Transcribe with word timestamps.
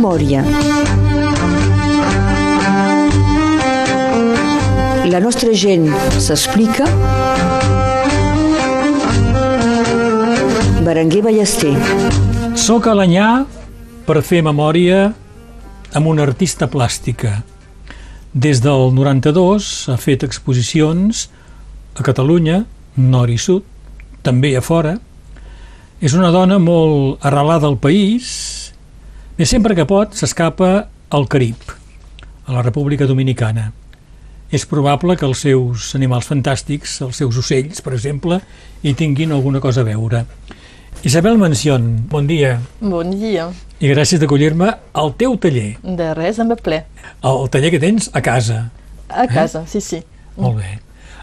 memòria. 0.00 0.40
La 5.12 5.20
nostra 5.20 5.52
gent 5.52 5.90
s'explica. 6.16 6.86
Berenguer 10.86 11.20
Ballester. 11.26 11.74
Soc 12.56 12.88
a 12.88 12.94
l'Anyà 12.96 13.28
per 14.06 14.22
fer 14.24 14.40
memòria 14.46 15.10
amb 15.92 16.08
una 16.08 16.24
artista 16.24 16.70
plàstica. 16.70 17.42
Des 18.32 18.62
del 18.64 18.94
92 18.96 19.90
ha 19.92 19.98
fet 20.00 20.24
exposicions 20.24 21.26
a 21.98 22.06
Catalunya, 22.06 22.62
nord 22.96 23.36
i 23.36 23.36
sud, 23.36 23.68
també 24.24 24.54
a 24.56 24.64
fora. 24.64 24.96
És 26.00 26.16
una 26.16 26.32
dona 26.32 26.56
molt 26.56 27.20
arrelada 27.20 27.68
al 27.68 27.76
país 27.76 28.59
i 29.40 29.46
sempre 29.48 29.72
que 29.72 29.86
pot 29.88 30.12
s'escapa 30.12 30.66
al 31.16 31.22
Carib, 31.32 31.70
a 32.44 32.52
la 32.52 32.60
República 32.60 33.06
Dominicana. 33.08 33.70
És 34.52 34.66
probable 34.68 35.14
que 35.16 35.24
els 35.24 35.40
seus 35.46 35.94
animals 35.96 36.26
fantàstics, 36.28 36.98
els 37.06 37.16
seus 37.22 37.38
ocells, 37.40 37.78
per 37.80 37.94
exemple, 37.96 38.36
hi 38.84 38.92
tinguin 38.98 39.30
alguna 39.32 39.62
cosa 39.64 39.80
a 39.80 39.86
veure. 39.86 40.26
Isabel 41.08 41.38
Mencion, 41.40 41.86
bon 42.10 42.28
dia. 42.28 42.58
Bon 42.82 43.14
dia. 43.14 43.46
I 43.80 43.88
gràcies 43.88 44.20
d'acollir-me 44.20 44.74
al 44.92 45.14
teu 45.16 45.38
taller. 45.40 45.78
De 45.80 46.10
res, 46.18 46.36
amb 46.42 46.52
ple. 46.60 46.82
El 47.24 47.48
taller 47.54 47.70
que 47.72 47.80
tens 47.80 48.10
a 48.12 48.20
casa. 48.20 48.58
A 49.08 49.24
casa, 49.30 49.62
eh? 49.62 49.70
sí, 49.72 49.80
sí. 49.80 50.02
Molt 50.36 50.60
bé. 50.60 50.74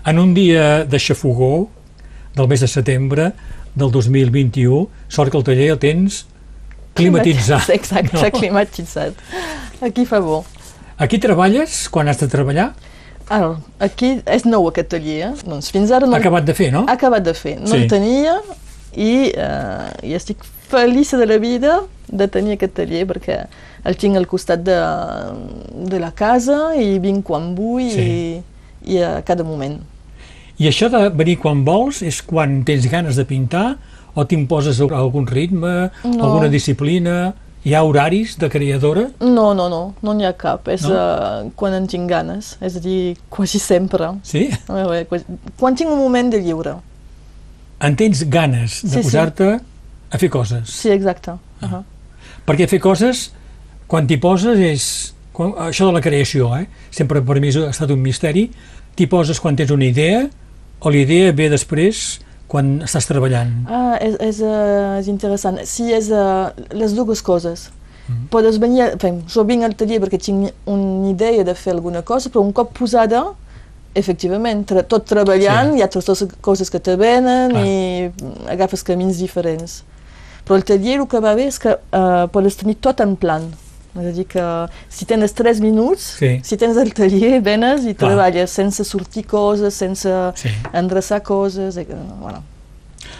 En 0.09 0.17
un 0.17 0.33
dia 0.33 0.87
de 0.89 0.97
xafogó 0.97 1.67
del 2.33 2.49
mes 2.49 2.65
de 2.65 2.71
setembre 2.71 3.29
del 3.75 3.93
2021, 3.93 4.87
sort 5.05 5.29
que 5.29 5.37
el 5.37 5.45
taller 5.45 5.69
el 5.75 5.79
tens 5.85 6.23
climatitzat. 6.97 7.71
Exacte, 7.77 8.17
no? 8.17 8.29
climatitzat. 8.39 9.25
Aquí 9.85 10.05
fa 10.09 10.21
bo. 10.23 10.43
Aquí 10.97 11.19
treballes 11.21 11.85
quan 11.93 12.09
has 12.09 12.21
de 12.21 12.29
treballar? 12.31 12.71
Ara, 13.27 13.57
aquí 13.83 14.15
és 14.23 14.45
nou 14.47 14.69
aquest 14.69 14.89
taller, 14.95 15.17
eh? 15.27 15.33
doncs 15.45 15.67
fins 15.73 15.91
ara 15.91 16.07
no... 16.07 16.15
Ha 16.15 16.21
acabat 16.23 16.47
de 16.47 16.55
fer, 16.57 16.71
no? 16.73 16.85
Ha 16.87 16.95
acabat 16.95 17.25
de 17.25 17.33
fer. 17.35 17.57
No 17.59 17.73
sí. 17.73 17.83
el 17.83 17.91
tenia 17.91 18.37
i, 18.95 19.33
uh, 19.35 19.89
i 20.07 20.15
estic 20.17 20.45
feliç 20.71 21.11
de 21.19 21.27
la 21.27 21.37
vida 21.43 21.81
de 22.07 22.27
tenir 22.31 22.55
aquest 22.55 22.77
taller 22.79 23.03
perquè 23.09 23.41
el 23.87 23.99
tinc 23.99 24.17
al 24.19 24.27
costat 24.31 24.63
de, 24.67 24.77
de 25.91 25.99
la 25.99 26.13
casa 26.15 26.71
i 26.79 26.97
vinc 27.03 27.25
quan 27.27 27.51
vull 27.57 27.91
sí. 27.91 28.07
i, 28.07 28.95
i 28.95 29.03
a 29.03 29.17
cada 29.27 29.45
moment. 29.47 29.77
I 30.57 30.71
això 30.71 30.89
de 30.89 31.03
venir 31.13 31.37
quan 31.43 31.61
vols 31.67 32.01
és 32.01 32.23
quan 32.25 32.61
tens 32.65 32.87
ganes 32.89 33.19
de 33.19 33.27
pintar 33.29 33.75
o 34.17 34.25
t'imposes 34.25 34.79
algun 34.81 35.27
ritme, 35.29 35.91
no. 36.03 36.23
alguna 36.25 36.49
disciplina? 36.49 37.35
Hi 37.67 37.75
ha 37.75 37.83
horaris 37.83 38.37
de 38.39 38.47
creadora? 38.49 39.07
No, 39.19 39.51
no, 39.53 39.67
no, 39.69 39.81
no 40.01 40.13
n'hi 40.15 40.25
ha 40.25 40.31
cap. 40.39 40.69
És 40.71 40.85
no? 40.87 40.95
uh, 40.95 41.49
quan 41.59 41.75
en 41.77 41.85
tinc 41.89 42.09
ganes, 42.09 42.55
és 42.63 42.77
a 42.79 42.81
dir, 42.81 43.17
quasi 43.29 43.59
sempre. 43.61 44.09
Sí? 44.25 44.47
Quan 45.59 45.77
tinc 45.77 45.91
un 45.91 45.99
moment 45.99 46.31
de 46.33 46.39
lliure. 46.41 46.77
En 47.83 47.97
tens 47.99 48.23
ganes 48.31 48.79
de 48.85 48.95
sí, 48.95 49.03
posar-te 49.05 49.51
sí. 49.57 49.91
a 50.09 50.21
fer 50.23 50.31
coses? 50.33 50.71
Sí, 50.71 50.89
exacte. 50.95 51.35
Uh 51.61 51.69
-huh. 51.69 51.83
Perquè 52.47 52.67
fer 52.71 52.79
coses, 52.79 53.31
quan 53.87 54.07
t'hi 54.07 54.17
poses, 54.17 54.57
és... 54.57 55.13
Quan, 55.33 55.51
això 55.69 55.85
de 55.85 55.93
la 55.93 56.01
creació, 56.01 56.55
eh? 56.57 56.65
sempre 56.89 57.21
per 57.21 57.39
mi 57.39 57.49
ha 57.49 57.69
estat 57.69 57.91
un 57.91 58.01
misteri. 58.01 58.49
T'hi 58.95 59.05
poses 59.05 59.39
quan 59.39 59.55
tens 59.55 59.69
una 59.71 59.85
idea 59.85 60.29
o 60.79 60.89
la 60.89 60.97
idea 60.97 61.31
ve 61.31 61.49
després 61.49 62.19
quan 62.47 62.77
estàs 62.85 63.07
treballant? 63.09 63.51
Ah, 63.67 63.97
és, 64.03 64.15
és, 64.23 64.39
uh, 64.45 64.95
és 64.99 65.09
interessant. 65.11 65.59
Sí, 65.67 65.89
és 65.93 66.09
uh, 66.13 66.47
les 66.71 66.95
dues 66.95 67.21
coses. 67.21 67.67
Mm 68.07 68.13
-hmm. 68.15 68.29
Podes 68.29 68.57
venir, 68.59 68.93
enfin, 68.93 69.23
jo 69.27 69.43
vinc 69.43 69.63
al 69.63 69.75
taller 69.75 69.99
perquè 69.99 70.19
tinc 70.19 70.51
una 70.65 71.09
idea 71.09 71.43
de 71.43 71.53
fer 71.53 71.73
alguna 71.73 72.01
cosa, 72.01 72.29
però 72.29 72.41
un 72.41 72.53
cop 72.53 72.77
posada, 72.77 73.25
efectivament, 73.93 74.65
tra 74.65 74.83
tot 74.83 75.05
treballant, 75.05 75.71
sí. 75.71 75.77
hi 75.77 75.81
ha 75.81 75.87
totes 75.87 76.21
les 76.21 76.29
coses 76.41 76.69
que 76.69 76.79
te 76.79 76.95
venen 76.95 77.55
ah. 77.55 77.65
i 77.65 78.11
agafes 78.47 78.83
camins 78.83 79.17
diferents. 79.17 79.83
Però 80.45 80.55
el 80.55 80.63
taller 80.63 80.99
el 80.99 81.07
que 81.07 81.19
va 81.19 81.35
bé 81.35 81.47
és 81.47 81.59
que 81.59 81.69
uh, 81.69 82.27
podes 82.31 82.55
tenir 82.55 82.75
tot 82.75 82.99
en 82.99 83.15
plan. 83.15 83.51
És 84.01 84.11
a 84.11 84.13
dir, 84.15 84.27
que 84.29 84.45
si 84.93 85.07
tens 85.09 85.33
3 85.37 85.61
minuts, 85.63 86.11
sí. 86.19 86.37
si 86.45 86.57
tens 86.59 86.77
el 86.77 86.93
taller, 86.97 87.39
venes 87.45 87.85
i 87.85 87.93
Clar. 87.93 88.11
treballes 88.11 88.53
sense 88.53 88.85
sortir 88.87 89.25
coses, 89.29 89.73
sense 89.73 90.11
sí. 90.39 90.53
endreçar 90.77 91.21
coses. 91.25 91.79
I, 91.81 91.87
bueno. 92.21 92.43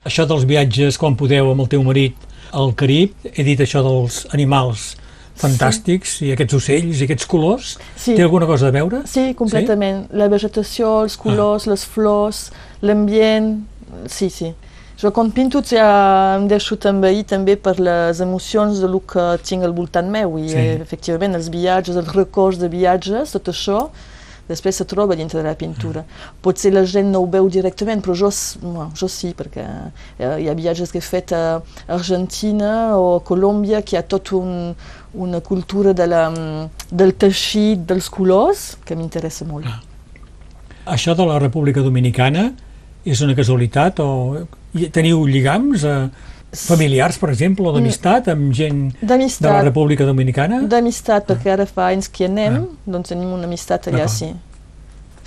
Això 0.08 0.28
dels 0.30 0.46
viatges, 0.48 1.00
quan 1.02 1.18
podeu, 1.20 1.52
amb 1.52 1.66
el 1.66 1.72
teu 1.72 1.84
marit 1.86 2.16
al 2.56 2.74
Carib, 2.78 3.16
he 3.34 3.44
dit 3.44 3.60
això 3.64 3.84
dels 3.86 4.26
animals 4.36 4.94
fantàstics 5.38 6.18
sí. 6.18 6.28
i 6.28 6.34
aquests 6.34 6.58
ocells 6.58 7.02
i 7.02 7.08
aquests 7.08 7.28
colors, 7.30 7.76
sí. 7.96 8.16
té 8.18 8.24
alguna 8.26 8.48
cosa 8.50 8.72
a 8.72 8.74
veure? 8.74 9.04
Sí, 9.10 9.32
completament. 9.38 10.08
Sí? 10.08 10.22
La 10.22 10.30
vegetació, 10.34 10.94
els 11.06 11.18
colors, 11.22 11.68
ah. 11.68 11.74
les 11.74 11.84
flors, 11.86 12.48
l'ambient, 12.86 13.52
sí, 14.12 14.32
sí. 14.34 14.54
Jo 14.98 15.12
quan 15.14 15.30
pinto 15.30 15.62
ja 15.62 15.86
em 16.40 16.48
deixo 16.50 16.76
també 16.82 17.12
també 17.24 17.54
per 17.56 17.76
les 17.78 18.20
emocions 18.24 18.80
de 18.82 18.88
lo 18.90 19.00
que 19.06 19.26
tinc 19.46 19.64
al 19.64 19.76
voltant 19.78 20.10
meu 20.10 20.40
i 20.42 20.50
sí. 20.50 20.64
efectivament 20.82 21.38
els 21.38 21.52
viatges, 21.54 22.00
els 22.02 22.14
records 22.16 22.58
de 22.58 22.70
viatges, 22.70 23.36
tot 23.38 23.52
això 23.54 23.84
després 24.48 24.80
se 24.80 24.86
troba 24.88 25.16
dintre 25.20 25.42
de 25.42 25.46
la 25.46 25.56
pintura. 25.60 26.02
Mm. 26.02 26.40
Potser 26.42 26.72
la 26.74 26.86
gent 26.88 27.12
no 27.12 27.22
ho 27.22 27.28
veu 27.30 27.50
directament, 27.52 28.02
però 28.02 28.16
jo, 28.18 28.32
no, 28.64 28.90
jo 28.98 29.10
sí, 29.12 29.34
perquè 29.38 29.66
hi 30.18 30.48
ha 30.48 30.56
viatges 30.58 30.94
que 30.94 31.02
he 31.02 31.06
fet 31.06 31.34
a 31.36 31.60
Argentina 31.94 32.98
o 32.98 33.18
a 33.18 33.24
Colòmbia 33.28 33.84
que 33.84 33.96
hi 33.96 34.00
ha 34.00 34.06
tot 34.08 34.32
un, 34.40 34.72
una 35.14 35.42
cultura 35.44 35.94
de 35.94 36.08
la, 36.08 36.24
del 36.90 37.14
teixit, 37.20 37.84
dels 37.90 38.10
colors, 38.10 38.78
que 38.88 38.96
m'interessa 38.96 39.46
molt. 39.46 39.68
Ah. 39.68 39.84
Això 40.96 41.14
de 41.20 41.28
la 41.28 41.36
República 41.44 41.84
Dominicana 41.84 42.54
és 43.08 43.20
una 43.24 43.36
casualitat 43.36 44.00
o 44.00 44.48
teniu 44.94 45.26
lligams 45.28 45.86
eh, 45.88 46.08
familiars, 46.56 47.18
per 47.20 47.32
exemple, 47.34 47.68
o 47.68 47.76
d'amistat 47.76 48.30
amb 48.32 48.52
gent 48.56 48.90
de 49.02 49.48
la 49.48 49.62
República 49.66 50.08
Dominicana? 50.08 50.62
D'amistat, 50.70 51.26
ah. 51.26 51.34
perquè 51.34 51.54
ara 51.58 51.68
fa 51.70 51.92
anys 51.92 52.10
que 52.10 52.28
anem, 52.30 52.62
ah. 52.64 52.92
doncs 52.98 53.14
tenim 53.14 53.34
una 53.36 53.50
amistat 53.50 53.90
allà, 53.92 54.08
sí. 54.12 54.32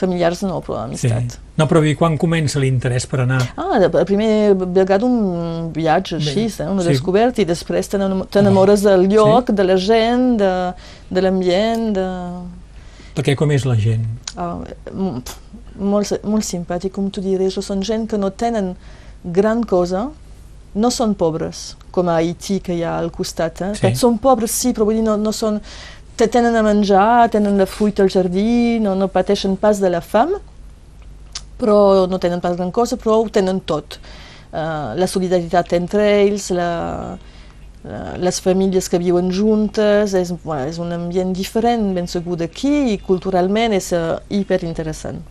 Familiars 0.00 0.40
no, 0.48 0.62
però 0.64 0.78
amistat. 0.86 1.34
Sí. 1.36 1.48
No, 1.60 1.66
però 1.68 1.82
i 1.84 1.92
quan 1.98 2.14
comença 2.16 2.60
l'interès 2.62 3.04
per 3.04 3.20
anar? 3.26 3.40
Ah, 3.60 3.76
la 3.82 4.04
primera 4.08 4.54
vegada 4.56 5.04
un 5.04 5.68
viatge 5.74 6.16
així, 6.16 6.46
eh? 6.48 6.68
una 6.70 6.86
sí. 6.86 6.94
descoberta, 6.94 7.42
i 7.42 7.48
després 7.48 7.92
t'enamores 7.92 8.86
del 8.86 9.04
lloc, 9.12 9.52
sí? 9.52 9.58
de 9.58 9.66
la 9.68 9.76
gent, 9.76 10.30
de, 10.40 10.54
de 11.12 11.24
l'ambient, 11.26 11.90
de... 11.98 12.06
Perquè 13.18 13.34
com 13.36 13.52
és 13.52 13.66
la 13.68 13.76
gent? 13.76 14.06
Ah, 14.40 14.54
molt, 14.94 16.14
molt 16.24 16.48
simpàtic, 16.48 16.94
com 16.96 17.12
tu 17.12 17.20
diries, 17.20 17.60
són 17.60 17.84
gent 17.84 18.08
que 18.08 18.16
no 18.20 18.32
tenen 18.32 18.72
gran 19.24 19.62
cosa, 19.62 20.08
no 20.74 20.90
són 20.94 21.14
pobres, 21.18 21.74
com 21.90 22.08
a 22.08 22.20
Haití 22.20 22.60
que 22.62 22.76
hi 22.76 22.84
ha 22.86 22.96
al 22.98 23.10
costat. 23.14 23.62
Eh? 23.66 23.72
Sí. 23.78 23.94
Són 23.98 24.18
pobres, 24.22 24.54
sí, 24.54 24.74
però 24.76 24.86
vull 24.88 25.00
dir, 25.00 25.06
no, 25.06 25.16
no 25.20 25.34
són... 25.34 25.60
Tenen 26.20 26.52
a 26.52 26.60
menjar, 26.60 27.30
tenen 27.32 27.56
la 27.56 27.64
fruita 27.64 28.02
al 28.04 28.10
jardí, 28.12 28.76
no, 28.84 28.92
no 28.92 29.06
pateixen 29.08 29.54
pas 29.56 29.78
de 29.80 29.88
la 29.88 30.02
fam, 30.04 30.34
però 31.56 32.04
no 32.12 32.18
tenen 32.20 32.42
pas 32.44 32.58
gran 32.58 32.68
cosa, 32.76 32.98
però 33.00 33.16
ho 33.22 33.30
tenen 33.32 33.62
tot. 33.64 33.96
Uh, 34.50 34.92
la 35.00 35.08
solidaritat 35.08 35.72
entre 35.78 36.04
ells, 36.18 36.50
la, 36.52 36.68
les 38.20 38.40
famílies 38.44 38.90
que 38.92 39.00
viuen 39.00 39.32
juntes, 39.32 40.12
és, 40.12 40.34
bueno, 40.44 40.68
és 40.68 40.76
un 40.82 40.92
ambient 40.92 41.32
diferent, 41.32 41.94
ben 41.96 42.10
segur 42.10 42.36
d'aquí, 42.36 42.92
i 42.92 43.00
culturalment 43.00 43.72
és 43.80 43.88
uh, 43.96 44.18
hiperinteressant. 44.28 45.24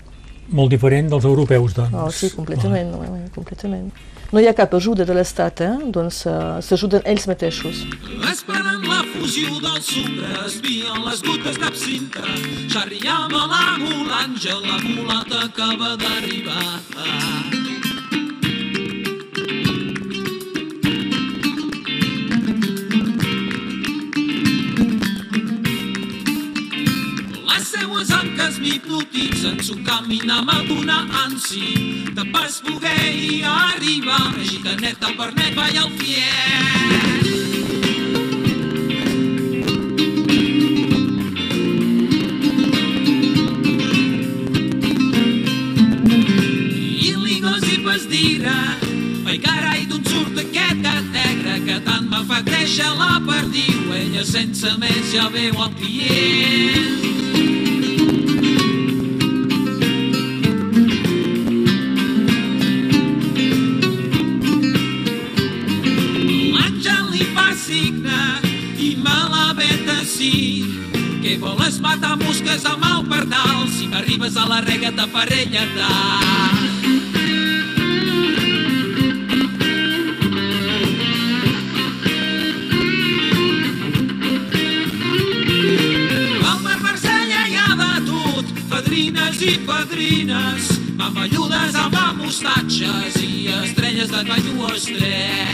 Molt 0.49 0.71
diferent 0.73 1.09
dels 1.11 1.25
europeus, 1.29 1.75
doncs. 1.77 1.93
Oh, 1.93 2.09
sí, 2.13 2.31
completament, 2.34 2.96
oh. 2.96 3.03
no, 3.03 3.28
completament. 3.35 3.91
No 4.29 4.41
hi 4.41 4.47
ha 4.49 4.53
cap 4.53 4.73
ajuda 4.78 5.05
de 5.09 5.13
l'Estat, 5.17 5.61
eh? 5.66 5.72
doncs 5.96 6.22
uh, 6.29 6.57
s'ajuden 6.61 7.05
ells 7.09 7.25
mateixos. 7.29 7.81
Esperant 8.29 8.85
la 8.85 9.01
fusió 9.13 9.55
del 9.63 9.79
sucre, 9.81 10.34
espien 10.46 11.05
les 11.05 11.23
gutes 11.25 11.57
d'absinta, 11.61 12.25
xarriava 12.69 13.47
l'àngel, 13.53 14.61
la 14.66 14.84
mulata 14.85 15.47
acaba 15.49 15.96
d'arribar. 15.97 17.59
Seues 27.99 28.16
anques 28.16 28.59
m'hipnotitzen, 28.59 29.59
s'ho 29.61 29.75
camina 29.84 30.41
m'aduna 30.41 31.07
ansi, 31.25 32.05
de 32.16 32.23
pas 32.31 32.61
poder 32.61 33.43
arribar, 33.43 34.34
gitanet 34.43 35.03
al 35.03 35.91
fiel. 35.97 37.25
I 47.02 47.16
ligos 47.25 47.63
i 47.67 47.78
pas 47.84 48.07
dira, 48.07 48.78
ai 49.25 49.40
carai 49.40 49.85
d'on 49.87 50.03
surt 50.05 50.37
aquest 50.37 50.81
gat 50.84 51.03
negre 51.11 51.59
que 51.66 51.79
tant 51.84 52.07
m'afecteix 52.07 52.59
deixa 52.59 52.93
la 52.95 53.19
perdiu, 53.25 53.93
ella 53.93 54.23
sense 54.23 54.78
més 54.79 55.11
ja 55.13 55.29
veu 55.29 55.55
el 55.66 55.75
client. 55.81 57.68
M'arribes 74.29 74.37
a 74.37 74.47
la 74.47 74.61
rega 74.61 74.91
de 74.91 75.08
parella 75.08 75.67
padrines 88.70 89.41
i 89.41 89.59
padrines, 89.66 90.79
mamalludes 90.96 91.76
amb 91.76 91.96
mostatges 92.17 93.16
i 93.22 93.47
estrelles 93.64 94.09
de 94.09 94.23
callo 94.26 94.73
estret. 94.76 95.49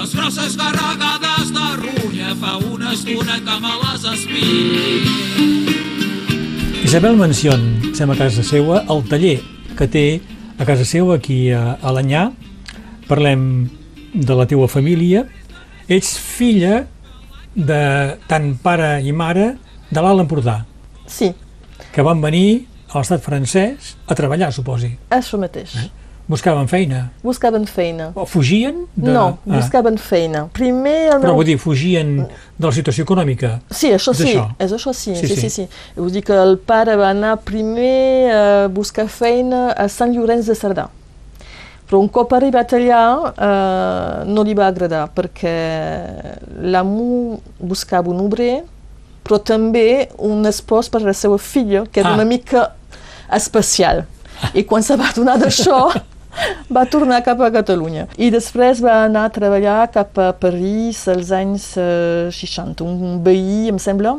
Les 0.00 0.14
grosses 0.14 0.56
garragades 0.56 1.50
de 1.52 1.66
runya 1.76 2.34
fa 2.40 2.56
una 2.56 2.92
estona 2.94 3.36
que 3.44 3.56
me 3.60 3.72
les 3.82 4.04
espic. 4.14 5.04
Isabel 6.84 7.16
Mencion, 7.16 7.60
estem 7.92 8.10
a 8.10 8.16
casa 8.16 8.42
seua, 8.42 8.80
al 8.88 9.04
taller 9.10 9.38
que 9.76 9.86
té 9.86 10.04
a 10.58 10.64
casa 10.64 10.84
seva 10.88 11.18
aquí 11.18 11.50
a 11.52 11.76
Alanyà. 11.82 12.30
Parlem 13.10 13.68
de 14.14 14.34
la 14.38 14.46
teua 14.48 14.68
família. 14.72 15.26
Ets 15.90 16.16
filla 16.18 16.86
de 17.54 17.82
tant 18.30 18.54
pare 18.62 19.00
i 19.04 19.12
mare 19.12 19.56
de 19.90 20.00
l'Alt 20.00 20.22
Empordà, 20.24 20.64
Sí, 21.10 21.32
que 21.92 22.02
van 22.06 22.20
venir 22.22 22.66
a 22.88 22.98
l'estat 23.00 23.20
francès 23.22 23.96
a 24.06 24.14
treballar, 24.14 24.52
suposi. 24.54 24.92
això 25.10 25.36
mateix. 25.38 25.74
Eh? 25.76 25.88
Buscaven 26.30 26.68
feina. 26.70 27.00
Buscaven 27.26 27.64
feina. 27.66 28.12
O 28.14 28.24
fugien? 28.24 28.84
De... 28.94 29.10
No, 29.10 29.24
Ah, 29.48 29.56
buscaven 29.56 29.96
feina. 29.98 30.44
Primer 30.54 31.08
el 31.16 31.18
però 31.24 31.32
meu... 31.32 31.40
vull 31.40 31.48
dir, 31.48 31.56
fugien 31.58 32.12
de 32.22 32.66
la 32.68 32.70
situació 32.76 33.02
econòmica. 33.02 33.56
Sí, 33.74 33.90
això 33.96 34.12
És 34.14 34.20
sí, 34.22 34.28
això. 34.36 34.44
és 34.62 34.72
això 34.76 34.92
sí, 34.94 35.16
Sí, 35.18 35.26
sí, 35.26 35.34
sí. 35.34 35.50
sí, 35.50 35.50
sí. 35.50 35.68
Vull 35.96 36.12
dir 36.14 36.22
que 36.22 36.36
el 36.38 36.54
pare 36.58 36.94
va 37.00 37.08
anar 37.10 37.34
primer 37.42 38.30
a 38.30 38.68
buscar 38.70 39.08
feina 39.10 39.72
a 39.74 39.88
Sant 39.90 40.14
Llorenç 40.14 40.46
de 40.46 40.54
Cerdà. 40.54 40.86
Però 41.90 41.98
un 41.98 42.06
cop 42.14 42.30
arribat 42.38 42.70
allà 42.78 43.02
eh, 43.34 44.24
no 44.30 44.44
li 44.46 44.54
va 44.54 44.68
agradar 44.70 45.08
perquè 45.10 45.56
l'amo 46.70 47.40
buscava 47.58 48.12
un 48.12 48.20
obrer 48.22 48.60
però 49.26 49.40
també 49.42 50.08
un 50.18 50.46
espòs 50.46 50.88
per 50.90 51.02
a 51.02 51.08
la 51.10 51.12
seva 51.14 51.36
filla, 51.38 51.84
que 51.90 52.00
era 52.00 52.10
Ah. 52.10 52.14
una 52.14 52.24
mica 52.24 52.68
especial. 53.34 54.04
I 54.54 54.62
quan 54.64 54.82
se 54.82 54.96
va 54.96 55.10
donar 55.14 55.36
d'això, 55.38 55.90
va 56.76 56.84
tornar 56.90 57.22
cap 57.26 57.40
a 57.40 57.50
Catalunya. 57.54 58.06
I 58.18 58.30
després 58.34 58.82
va 58.84 59.04
anar 59.06 59.26
a 59.28 59.34
treballar 59.34 59.90
cap 59.94 60.18
a 60.18 60.30
París 60.38 61.06
als 61.10 61.32
anys 61.34 61.72
eh, 61.80 62.30
60. 62.34 62.84
Un 62.84 63.20
veí, 63.24 63.68
em 63.70 63.78
sembla, 63.82 64.16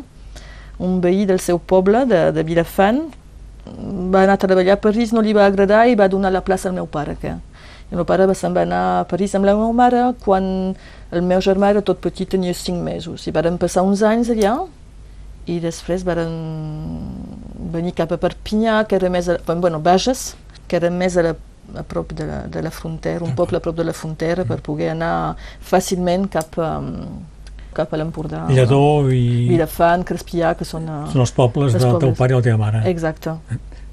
un 0.81 0.99
veí 1.01 1.25
del 1.29 1.39
seu 1.39 1.59
poble, 1.59 2.05
de, 2.09 2.29
de 2.35 2.43
Vilafant, 2.43 3.03
va 3.65 4.23
anar 4.25 4.35
a 4.35 4.41
treballar 4.41 4.77
a 4.77 4.81
París, 4.81 5.13
no 5.13 5.21
li 5.21 5.35
va 5.37 5.45
agradar 5.45 5.85
i 5.87 5.95
va 5.95 6.09
donar 6.09 6.31
la 6.33 6.43
plaça 6.45 6.69
al 6.69 6.75
meu 6.75 6.89
pare. 6.89 7.15
Que... 7.21 7.37
El 7.91 7.99
meu 7.99 8.07
pare 8.07 8.25
va 8.25 8.35
se'n 8.37 8.53
va 8.55 8.63
anar 8.63 8.81
a 9.01 9.07
París 9.09 9.35
amb 9.35 9.45
la 9.45 9.55
meva 9.57 9.71
mare 9.75 10.03
quan 10.23 10.45
el 11.11 11.25
meu 11.27 11.41
germà 11.43 11.73
era 11.73 11.83
tot 11.83 11.99
petit, 11.99 12.29
tenia 12.31 12.55
cinc 12.55 12.79
mesos. 12.83 13.27
I 13.27 13.35
varen 13.35 13.59
passar 13.59 13.83
uns 13.83 14.03
anys 14.07 14.31
allà 14.31 14.55
i 15.51 15.59
després 15.59 16.05
varen 16.07 16.31
venir 17.73 17.91
cap 17.97 18.13
a 18.13 18.19
Perpinyà, 18.21 18.85
que 18.87 18.95
era 18.95 19.09
més 19.11 19.27
a, 19.29 19.37
bueno, 19.51 19.81
Bages, 19.83 20.31
que 20.71 20.79
era 20.79 20.91
més 20.93 21.17
a, 21.17 21.25
la, 21.25 21.35
a 21.77 21.83
prop 21.83 22.11
de 22.13 22.25
la, 22.27 22.41
de 22.47 22.61
la 22.61 22.71
frontera, 22.71 23.23
un 23.25 23.35
poble 23.35 23.57
a 23.57 23.61
prop 23.63 23.75
de 23.77 23.83
la 23.87 23.93
frontera 23.93 24.45
per 24.45 24.59
poder 24.61 24.89
anar 24.93 25.35
fàcilment 25.61 26.27
cap 26.31 26.57
a, 26.59 26.71
cap 27.73 27.93
a 27.93 27.97
l'Empordà. 27.99 28.45
Lledó 28.51 29.09
i... 29.11 29.47
Vilafant, 29.49 30.03
Crespià, 30.07 30.55
que 30.59 30.65
són... 30.67 30.87
a- 30.91 31.03
Són 31.11 31.21
els 31.23 31.31
pobles 31.35 31.73
del 31.73 31.81
teu 31.85 31.99
pobles. 31.99 32.17
pare 32.19 32.33
i 32.33 32.39
la 32.39 32.41
teva 32.49 32.57
mare. 32.59 32.81
Exacte. 32.89 33.37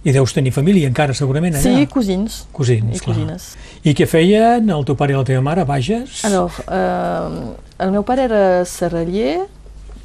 I 0.08 0.12
deus 0.14 0.32
tenir 0.32 0.52
família 0.54 0.86
encara, 0.88 1.12
segurament, 1.14 1.56
allà. 1.58 1.62
Sí, 1.62 1.86
cosins. 1.90 2.44
Cosins, 2.54 2.96
I 2.96 3.00
clar. 3.02 3.16
cosines. 3.16 3.48
I 3.82 3.94
què 3.98 4.06
feien 4.06 4.70
el 4.70 4.84
teu 4.86 4.94
pare 4.96 5.12
i 5.12 5.16
la 5.18 5.24
teva 5.26 5.42
mare 5.42 5.62
a 5.62 5.68
Bages? 5.68 6.20
Alors, 6.24 6.60
eh, 6.70 7.54
el 7.84 7.90
meu 7.94 8.04
pare 8.06 8.24
era 8.28 8.42
serraller 8.64 9.40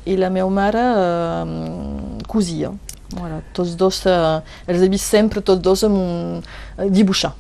i 0.10 0.18
la 0.20 0.30
meva 0.34 0.50
mare 0.52 0.82
eh, 0.82 2.26
cosia. 2.28 2.72
Voilà, 3.14 3.38
tots 3.54 3.76
dos, 3.78 4.02
eh, 4.10 4.42
els 4.68 4.82
he 4.82 4.90
vist 4.90 5.06
sempre 5.06 5.42
tots 5.46 5.62
dos 5.62 5.84
amb 5.86 5.96
un, 6.02 6.44
eh, 6.78 6.90
dibuixar. 6.90 7.34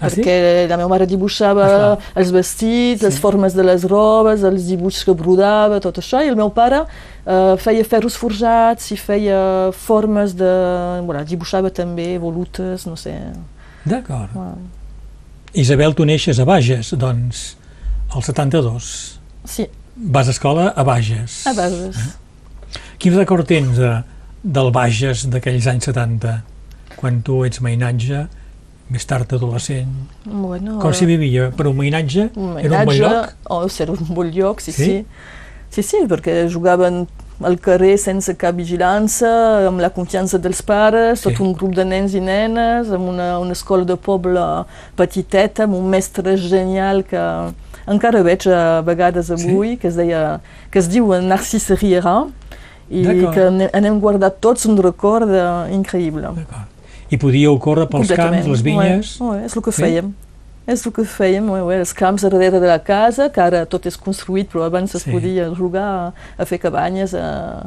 Ah, 0.00 0.08
sí? 0.08 0.22
perquè 0.22 0.66
la 0.70 0.76
meva 0.80 0.88
mare 0.88 1.06
dibuixava 1.06 1.64
Ah, 1.64 1.68
clar. 1.96 1.98
els 2.16 2.30
vestits, 2.32 3.00
Sí. 3.00 3.06
les 3.06 3.18
formes 3.20 3.52
de 3.54 3.62
les 3.62 3.84
robes, 3.84 4.42
els 4.42 4.66
dibuixos 4.66 5.04
que 5.04 5.12
brodava, 5.14 5.80
tot 5.80 5.98
això, 5.98 6.22
i 6.24 6.28
el 6.28 6.36
meu 6.36 6.50
pare 6.50 6.82
eh, 7.26 7.56
feia 7.58 7.84
ferros 7.84 8.16
forjats 8.16 8.90
i 8.92 8.96
feia 8.96 9.70
formes 9.72 10.32
de... 10.34 10.50
Voilà, 11.04 11.24
dibuixava 11.24 11.70
també 11.70 12.16
volutes, 12.18 12.86
no 12.86 12.96
sé. 12.96 13.14
D'acord. 13.84 14.30
Voilà. 14.32 14.56
Isabel, 15.52 15.94
tu 15.94 16.04
neixes 16.06 16.38
a 16.38 16.44
Bages, 16.46 16.92
doncs, 16.94 17.56
al 18.14 18.22
72. 18.22 19.18
Sí, 19.44 19.66
Vas 19.96 20.28
a 20.28 20.30
escola 20.30 20.68
a 20.76 20.82
Bages. 20.84 21.42
a 21.46 21.52
bases. 21.52 21.96
Quin 22.98 23.16
record 23.18 23.44
tens 23.48 23.76
de, 23.76 23.90
del 24.44 24.70
Bages 24.72 25.26
d'aquells 25.28 25.66
anys 25.66 25.84
70, 25.90 26.42
quan 26.96 27.20
tu 27.26 27.42
ets 27.44 27.60
mainatge, 27.60 28.26
més 28.90 29.04
tard 29.06 29.32
adolescent? 29.32 29.88
Bueno, 30.24 30.78
Com 30.82 30.92
s'hi 30.92 31.06
vivia? 31.06 31.50
Per 31.56 31.66
un 31.70 31.76
mainatge? 31.78 32.28
Un 32.36 32.58
Era 32.58 32.80
un 32.80 32.86
bon 32.90 32.96
lloc? 32.98 33.34
Oh, 33.48 33.64
era 33.80 33.92
un 33.92 34.14
bon 34.14 34.30
lloc, 34.34 34.60
sí, 34.60 34.72
Sí? 34.72 34.84
sí. 34.84 35.06
Sí, 35.70 35.82
sí, 35.86 35.98
perquè 36.10 36.48
jugaven 36.50 37.04
al 37.46 37.54
carrer 37.62 37.94
sense 37.96 38.34
cap 38.36 38.56
vigilància, 38.58 39.30
amb 39.68 39.80
la 39.80 39.88
confiança 39.94 40.36
dels 40.42 40.60
pares, 40.66 41.22
tot 41.22 41.36
Sí. 41.36 41.42
un 41.42 41.52
grup 41.54 41.74
de 41.76 41.84
nens 41.84 42.12
i 42.14 42.20
nenes, 42.20 42.90
amb 42.90 43.08
una, 43.08 43.38
una 43.38 43.52
escola 43.52 43.84
de 43.84 43.96
poble 43.96 44.42
petiteta, 44.96 45.64
amb 45.64 45.74
un 45.78 45.88
mestre 45.88 46.36
genial 46.36 47.04
que 47.04 47.22
encara 47.86 48.22
veig 48.22 48.46
a 48.48 48.82
vegades 48.82 49.30
avui, 49.30 49.76
que 49.76 49.88
es, 49.88 49.96
deia, 49.96 50.40
que 50.70 50.78
es 50.80 50.88
diu 50.88 51.06
Narcís 51.22 51.70
Riera, 51.80 52.26
i 52.90 53.04
que 53.32 53.46
n'hem 53.80 54.00
guardat 54.02 54.40
tots 54.42 54.66
un 54.66 54.76
record 54.82 55.30
eh, 55.30 55.72
increïble. 55.72 56.34
D'acord. 56.34 56.66
I 57.10 57.16
podíeu 57.18 57.58
córrer 57.58 57.88
pels 57.90 58.10
camps, 58.14 58.46
les 58.46 58.62
vinyes? 58.62 59.16
Ouais, 59.20 59.28
ouais, 59.40 59.44
és 59.46 59.56
el 59.56 59.62
que 59.62 59.72
Sí? 59.72 59.82
fèiem. 59.82 60.12
És 60.66 60.84
el 60.86 60.92
que 60.92 61.02
fèiem, 61.02 61.48
ouais, 61.50 61.78
els 61.80 61.92
camps 61.92 62.22
darrere 62.22 62.60
de 62.60 62.66
la 62.68 62.78
casa, 62.78 63.30
que 63.32 63.40
ara 63.40 63.64
tot 63.66 63.86
és 63.86 63.96
construït, 63.98 64.48
però 64.52 64.64
abans 64.66 64.94
es 64.94 65.02
Sí. 65.02 65.10
podia 65.10 65.48
jugar 65.50 65.82
a, 65.82 66.12
a 66.38 66.44
fer 66.46 66.58
cabanyes 66.60 67.14
a, 67.14 67.66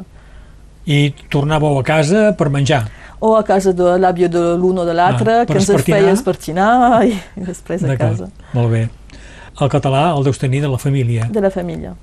I 0.86 1.14
tornàveu 1.30 1.78
a 1.78 1.82
casa 1.82 2.32
per 2.36 2.50
menjar? 2.50 2.88
o 3.20 3.36
a 3.36 3.42
casa 3.44 3.72
de 3.72 3.82
l'àvia 3.98 4.28
de 4.28 4.56
l'un 4.58 4.76
o 4.78 4.84
de 4.84 4.92
l'altre, 4.92 5.32
Ah, 5.40 5.46
que 5.46 5.54
ens 5.54 5.62
espartinar. 5.68 5.98
feia 6.00 6.12
espartinar 6.12 7.04
i, 7.06 7.12
i 7.36 7.40
després 7.40 7.82
a 7.84 7.96
casa 7.96 8.28
Molt 8.52 8.70
bé. 8.70 8.88
El 9.60 9.68
català 9.70 10.14
el 10.16 10.24
deus 10.24 10.36
tenir 10.38 10.60
de 10.60 10.68
la 10.68 10.76
família. 10.78 11.24
de 11.30 11.40
la 11.40 11.50
família. 11.50 11.94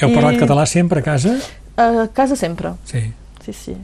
Heu 0.00 0.08
I- 0.08 0.14
parlat 0.14 0.36
català 0.40 0.64
sempre 0.66 1.00
a 1.00 1.02
casa? 1.02 1.36
A 1.76 2.08
casa 2.14 2.34
sempre, 2.36 2.70
Sí. 2.84 3.12
sí, 3.44 3.52
sí. 3.52 3.76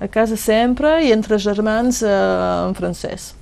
A 0.00 0.08
casa 0.08 0.36
sempre 0.40 0.96
i 1.04 1.12
entre 1.12 1.38
germans 1.38 2.02
eh, 2.02 2.08
en 2.68 2.74
francès. 2.78 3.34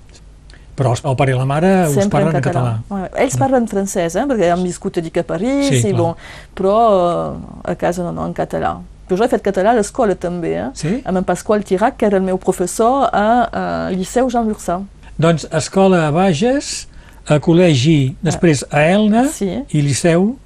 Però 0.79 0.93
el 0.95 1.17
pare 1.19 1.33
i 1.33 1.35
la 1.35 1.47
mare 1.47 1.71
us 1.88 1.97
Sempre 1.97 2.21
parlen 2.21 2.37
en 2.38 2.43
català. 2.43 2.73
Ouais, 2.91 3.09
Ells 3.25 3.37
parlen 3.38 3.67
francès, 3.71 4.15
eh, 4.15 4.27
perquè 4.31 4.53
han 4.55 4.62
viscut 4.62 4.99
a 4.99 5.03
dic 5.03 5.17
a 5.19 5.25
París, 5.27 5.73
Sí, 5.73 5.88
i 5.91 5.95
bon, 5.97 6.15
però 6.55 6.77
eh, 6.93 7.73
a 7.73 7.75
casa 7.79 8.05
no, 8.07 8.12
no, 8.15 8.27
en 8.27 8.35
català. 8.37 8.77
Però 9.09 9.17
jo 9.19 9.25
he 9.25 9.31
fet 9.33 9.43
català 9.43 9.73
a 9.73 9.79
l'escola 9.79 10.15
també, 10.21 10.53
eh? 10.61 10.69
Sí? 10.79 10.99
amb 11.09 11.19
en 11.23 11.25
Pasqual 11.27 11.65
Tirac, 11.67 11.97
que 11.99 12.07
era 12.07 12.19
el 12.21 12.27
meu 12.27 12.38
professor 12.38 13.09
a, 13.09 13.25
a 13.49 13.65
Liceu 13.95 14.29
Jean 14.31 14.47
Lurçà. 14.50 14.83
Doncs 15.19 15.49
escola 15.50 16.05
a 16.07 16.12
Bages, 16.15 16.87
a 17.27 17.38
col·legi 17.43 18.15
després 18.25 18.62
a 18.71 18.85
Elna 18.88 19.27
Sí, 19.33 19.49
i 19.75 19.83
liceu 19.83 20.37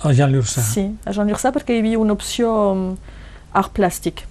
al 0.00 0.14
Jean 0.16 0.30
Lurçà. 0.32 0.62
sí, 0.64 0.86
a 1.04 1.12
Jean 1.16 1.28
Lurçà 1.28 1.50
perquè 1.52 1.74
hi 1.74 1.82
havia 1.82 1.98
una 2.00 2.14
opció 2.14 2.52
um, 2.72 2.84
art 3.52 3.72
plàstic. 3.76 4.22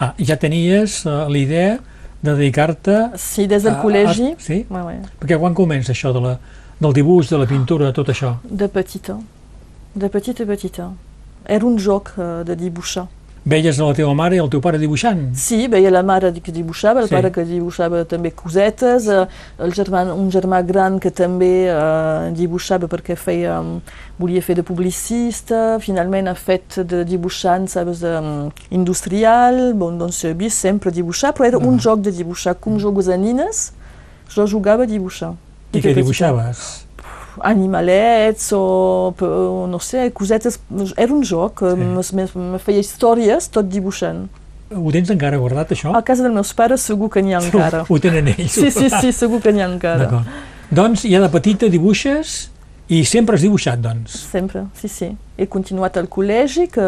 Ah, 0.00 0.14
ja 0.18 0.36
tenies 0.40 1.04
uh, 1.04 1.26
la 1.28 1.38
idea 1.38 1.78
de 2.22 2.32
dedicar-te 2.34 3.10
Sí, 3.20 3.46
des 3.46 3.62
del 3.62 3.74
a- 3.74 3.82
col·legi, 3.82 4.32
a- 4.32 4.40
sí? 4.40 4.64
ouais, 4.70 4.82
ouais, 4.86 4.98
Perquè 5.20 5.38
quan 5.38 5.54
comença 5.54 5.92
això 5.92 6.12
de 6.16 6.20
la, 6.24 6.38
del 6.80 6.92
dibuix, 6.96 7.28
de 7.28 7.36
la 7.38 7.46
pintura, 7.46 7.92
tot 7.92 8.08
això? 8.08 8.36
de 8.44 8.68
petita. 8.68 9.18
de 9.94 10.08
petita, 10.08 10.46
petita. 10.46 10.90
Era 11.46 11.66
un 11.66 11.76
joc 11.78 12.12
uh, 12.16 12.44
de 12.44 12.56
dibuixar. 12.56 13.06
Veies 13.42 13.78
a 13.80 13.84
la 13.86 13.94
teva 13.96 14.12
mare 14.14 14.36
i 14.36 14.38
el 14.42 14.50
teu 14.52 14.60
pare 14.60 14.76
dibuixant? 14.78 15.30
Sí, 15.34 15.62
veia 15.72 15.88
la 15.90 16.02
mare 16.04 16.28
que 16.44 16.52
dibuixava, 16.52 17.00
el 17.00 17.08
Sí. 17.08 17.14
pare 17.14 17.30
que 17.32 17.42
dibuixava 17.44 18.04
també 18.04 18.32
cosetes, 18.32 19.08
eh, 19.08 19.26
el 19.58 19.72
germà, 19.72 20.02
un 20.12 20.28
germà 20.30 20.60
gran 20.66 20.98
que 21.00 21.10
també 21.10 21.66
eh, 21.66 22.30
dibuixava 22.36 22.86
perquè 22.86 23.16
feia, 23.16 23.62
mm, 23.62 23.80
volia 24.18 24.42
fer 24.42 24.56
de 24.56 24.62
publicista, 24.62 25.78
finalment 25.80 26.28
ha 26.28 26.34
fet 26.34 26.80
de 26.84 27.02
dibuixant, 27.04 27.66
sabes, 27.66 28.00
de, 28.00 28.20
mm, 28.20 28.50
industrial, 28.72 29.72
bon, 29.74 29.96
doncs 29.98 30.22
he 30.24 30.34
vist 30.34 30.58
sempre 30.58 30.90
dibuixar, 30.92 31.32
però 31.32 31.46
era 31.46 31.58
un 31.58 31.76
Ah. 31.76 31.78
joc 31.78 32.00
de 32.02 32.12
dibuixar, 32.12 32.54
com 32.60 32.78
jocs 32.78 33.08
a 33.08 33.16
nines, 33.16 33.72
jo 34.28 34.46
jugava 34.46 34.82
a 34.82 34.86
dibuixar. 34.86 35.32
I 35.72 35.80
què 35.80 35.94
dibuixaves? 35.94 36.84
Animalets 37.42 38.52
o, 38.56 39.14
no 39.68 39.78
sé, 39.80 40.10
cosetes, 40.12 40.60
era 40.96 41.12
un 41.12 41.22
joc, 41.24 41.60
Sí. 41.60 42.14
me, 42.14 42.58
feia 42.58 42.80
històries 42.80 43.48
tot 43.50 43.68
dibuixant. 43.68 44.28
Ho 44.70 44.92
tens 44.92 45.10
encara 45.10 45.36
guardat, 45.36 45.72
això? 45.74 45.90
A 45.96 46.02
casa 46.02 46.22
dels 46.22 46.34
meus 46.34 46.52
pares 46.54 46.80
segur 46.86 47.10
que 47.10 47.22
n'hi 47.22 47.34
ha 47.34 47.40
encara. 47.42 47.84
Ho 47.88 47.98
tenen 47.98 48.28
ells. 48.28 48.52
Sí, 48.52 48.70
sí, 48.70 48.88
sí, 48.88 49.12
segur 49.12 49.40
que 49.42 49.52
n'hi 49.52 49.60
ha 49.64 49.66
encara. 49.66 50.04
D'acord. 50.06 50.26
Doncs 50.70 51.02
ja 51.10 51.18
de 51.18 51.28
petita 51.28 51.66
dibuixes 51.68 52.50
i 52.90 53.04
sempre 53.06 53.36
has 53.36 53.42
dibuixat, 53.44 53.78
doncs. 53.78 54.16
Sempre, 54.32 54.64
sí, 54.74 54.88
sí. 54.90 55.06
He 55.38 55.46
continuat 55.48 55.94
al 55.96 56.08
col·legi, 56.10 56.64
que 56.74 56.82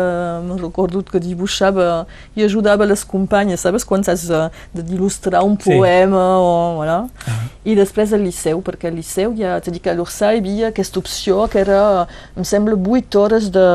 me 0.44 0.56
recordo 0.58 1.00
que 1.06 1.20
dibuixava 1.22 2.06
i 2.36 2.42
ajudava 2.42 2.84
les 2.90 3.04
companyes, 3.06 3.62
sabes, 3.62 3.84
quan 3.86 4.02
has 4.10 4.24
eh, 4.28 4.48
d'il·lustrar 4.74 5.44
un 5.46 5.54
Sí. 5.62 5.70
poema 5.70 6.24
o... 6.42 6.50
Voilà. 6.80 6.96
Ah. 7.30 7.36
I 7.64 7.76
després 7.78 8.12
al 8.12 8.24
liceu, 8.26 8.58
perquè 8.66 8.90
al 8.90 8.98
liceu 8.98 9.32
ja 9.38 9.60
t'he 9.62 9.70
dit 9.70 9.82
que 9.84 9.92
a 9.92 9.94
l'Ursa 9.94 10.32
hi 10.34 10.42
havia 10.42 10.72
aquesta 10.72 10.98
opció 10.98 11.46
que 11.48 11.62
era, 11.62 12.08
em 12.36 12.42
sembla, 12.44 12.74
8 12.74 13.20
hores 13.22 13.48
de, 13.54 13.68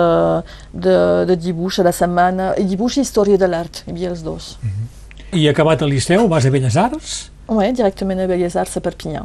de, 0.74 0.98
de 1.32 1.40
dibuix 1.48 1.80
a 1.80 1.88
la 1.88 1.96
setmana, 1.96 2.52
i 2.60 2.68
dibuix 2.68 2.98
i 3.00 3.06
història 3.08 3.40
de 3.40 3.48
l'art, 3.48 3.86
hi 3.88 3.96
havia 3.96 4.12
els 4.12 4.22
dos. 4.28 4.58
I 5.32 5.48
acabat 5.48 5.82
el 5.82 5.90
liceu, 5.96 6.28
vas 6.28 6.46
a 6.46 6.52
Belles 6.52 6.76
Arts? 6.76 7.32
Ouais, 7.48 7.72
directament 7.72 8.20
a 8.20 8.28
Belles 8.28 8.56
Arts 8.60 8.76
a 8.78 8.84
Perpinyà. 8.84 9.24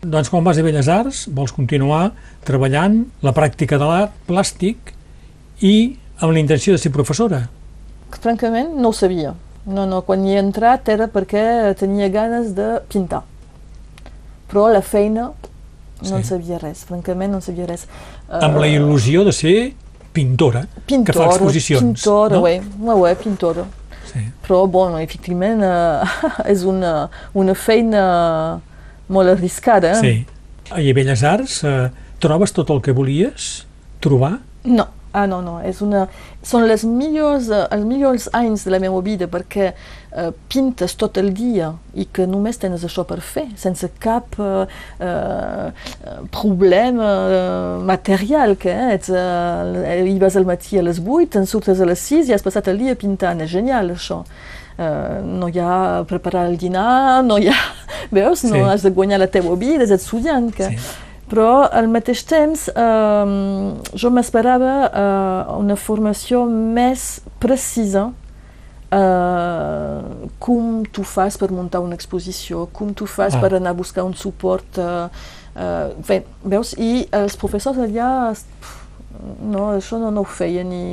Doncs 0.00 0.30
quan 0.32 0.44
vas 0.44 0.56
a 0.56 0.62
Belles 0.64 0.88
Arts 0.88 1.26
vols 1.28 1.52
continuar 1.52 2.12
treballant 2.48 3.02
la 3.20 3.34
pràctica 3.36 3.76
de 3.76 3.84
l'art 3.84 4.14
plàstic 4.28 4.94
i 5.60 5.98
amb 6.20 6.32
la 6.32 6.40
intenció 6.40 6.72
de 6.72 6.80
ser 6.80 6.92
professora. 6.94 7.42
Francament, 8.20 8.72
no 8.80 8.90
ho 8.90 8.96
sabia. 8.96 9.34
No, 9.68 9.84
no, 9.86 10.00
quan 10.06 10.24
hi 10.24 10.34
he 10.34 10.40
entrat 10.40 10.88
era 10.88 11.06
perquè 11.12 11.74
tenia 11.76 12.08
ganes 12.08 12.54
de 12.56 12.78
pintar. 12.88 13.22
Però 14.50 14.70
la 14.72 14.80
feina 14.80 15.28
no 16.00 16.16
en 16.16 16.24
Sí. 16.24 16.30
sabia 16.30 16.58
res, 16.58 16.84
francament 16.88 17.30
no 17.30 17.36
en 17.38 17.42
sabia 17.44 17.66
res. 17.66 17.86
Amb 18.28 18.56
la 18.56 18.66
il·lusió 18.66 19.22
de 19.24 19.32
ser 19.36 19.74
pintora, 20.14 20.64
pintora, 20.86 21.12
que 21.12 21.12
fa 21.12 21.26
exposicions. 21.26 21.82
Pintora, 22.00 22.36
no? 22.36 22.42
ouais, 22.42 22.60
ouais, 22.80 23.14
pintora. 23.16 23.66
Sí. 24.10 24.24
Però, 24.48 24.64
bon, 24.66 24.96
efectivament, 24.98 25.60
eh, 25.62 26.04
és 26.52 26.64
una, 26.64 27.10
una 27.34 27.54
feina 27.54 28.60
molt 29.10 29.34
arriscada. 29.34 29.96
eh? 29.96 30.00
sí. 30.00 30.14
I 30.70 30.92
a 30.92 30.94
Belles 30.94 31.22
Arts 31.26 31.60
eh, 31.66 31.90
trobes 32.22 32.54
tot 32.54 32.70
el 32.70 32.80
que 32.84 32.94
volies 32.94 33.66
trobar? 34.00 34.38
No, 34.62 34.86
ah, 35.12 35.26
no, 35.26 35.40
no, 35.42 35.56
és 35.66 35.80
una... 35.82 36.04
són 36.46 36.66
les 36.70 36.84
millors, 36.86 37.48
eh, 37.50 37.64
els 37.74 37.84
millors 37.88 38.28
anys 38.36 38.62
de 38.64 38.70
la 38.72 38.78
meva 38.80 39.00
vida 39.02 39.26
perquè 39.28 39.72
eh, 39.72 40.30
pintes 40.52 40.94
tot 41.00 41.18
el 41.18 41.32
dia 41.34 41.72
i 41.98 42.06
que 42.06 42.28
només 42.30 42.60
tens 42.62 42.84
això 42.86 43.04
per 43.08 43.18
fer, 43.24 43.48
sense 43.60 43.90
cap 44.00 44.38
eh, 44.38 44.62
eh, 45.02 45.66
problema 46.30 47.10
eh, 47.10 47.82
material, 47.90 48.54
que 48.60 48.70
eh, 48.70 48.94
ets, 48.94 49.10
eh, 49.10 49.98
hi 50.06 50.16
vas 50.22 50.38
al 50.38 50.46
matí 50.48 50.78
a 50.78 50.86
les 50.86 51.02
8, 51.02 51.34
te'n 51.34 51.50
surtes 51.50 51.82
a 51.82 51.90
les 51.90 52.06
6 52.14 52.30
i 52.30 52.38
has 52.38 52.46
passat 52.46 52.70
el 52.70 52.78
dia 52.84 52.94
pintant, 53.00 53.42
és 53.42 53.50
genial 53.50 53.90
això. 53.96 54.22
Uh, 54.80 55.20
no 55.26 55.48
hi 55.52 55.58
ha 55.60 56.04
preparar 56.08 56.46
el 56.48 56.56
dinar, 56.56 57.20
no 57.22 57.36
hi 57.36 57.50
ha... 57.52 57.56
Veus? 58.16 58.44
No 58.48 58.56
Sí. 58.56 58.60
has 58.72 58.82
de 58.82 58.90
guanyar 58.96 59.18
la 59.20 59.26
teva 59.28 59.52
vida, 59.60 59.84
ets 59.84 59.92
estudiant. 59.92 60.48
Que... 60.56 60.70
Sí. 60.72 60.78
Però 61.30 61.68
al 61.70 61.86
mateix 61.92 62.24
temps 62.26 62.64
eh, 62.72 63.34
jo 63.94 64.10
m'esperava 64.10 64.72
eh, 64.88 65.52
una 65.60 65.76
formació 65.78 66.40
més 66.50 67.20
precisa 67.38 68.08
eh, 68.90 70.00
com 70.42 70.82
tu 70.90 71.04
fas 71.06 71.36
per 71.38 71.50
muntar 71.54 71.80
una 71.84 71.94
exposició, 71.94 72.66
com 72.72 72.90
tu 72.94 73.06
fas 73.06 73.36
Ah. 73.36 73.40
per 73.40 73.54
anar 73.54 73.70
a 73.70 73.78
buscar 73.78 74.02
un 74.04 74.14
suport. 74.14 74.78
Eh, 74.78 75.08
eh, 75.56 75.94
ve, 76.08 76.24
veus? 76.42 76.74
I 76.78 77.06
els 77.12 77.36
professors 77.36 77.78
allà, 77.78 78.32
pf, 78.34 78.79
no, 79.42 79.66
això 79.76 79.98
no, 80.00 80.10
no 80.10 80.20
ho 80.22 80.24
feien 80.24 80.70
i 80.72 80.84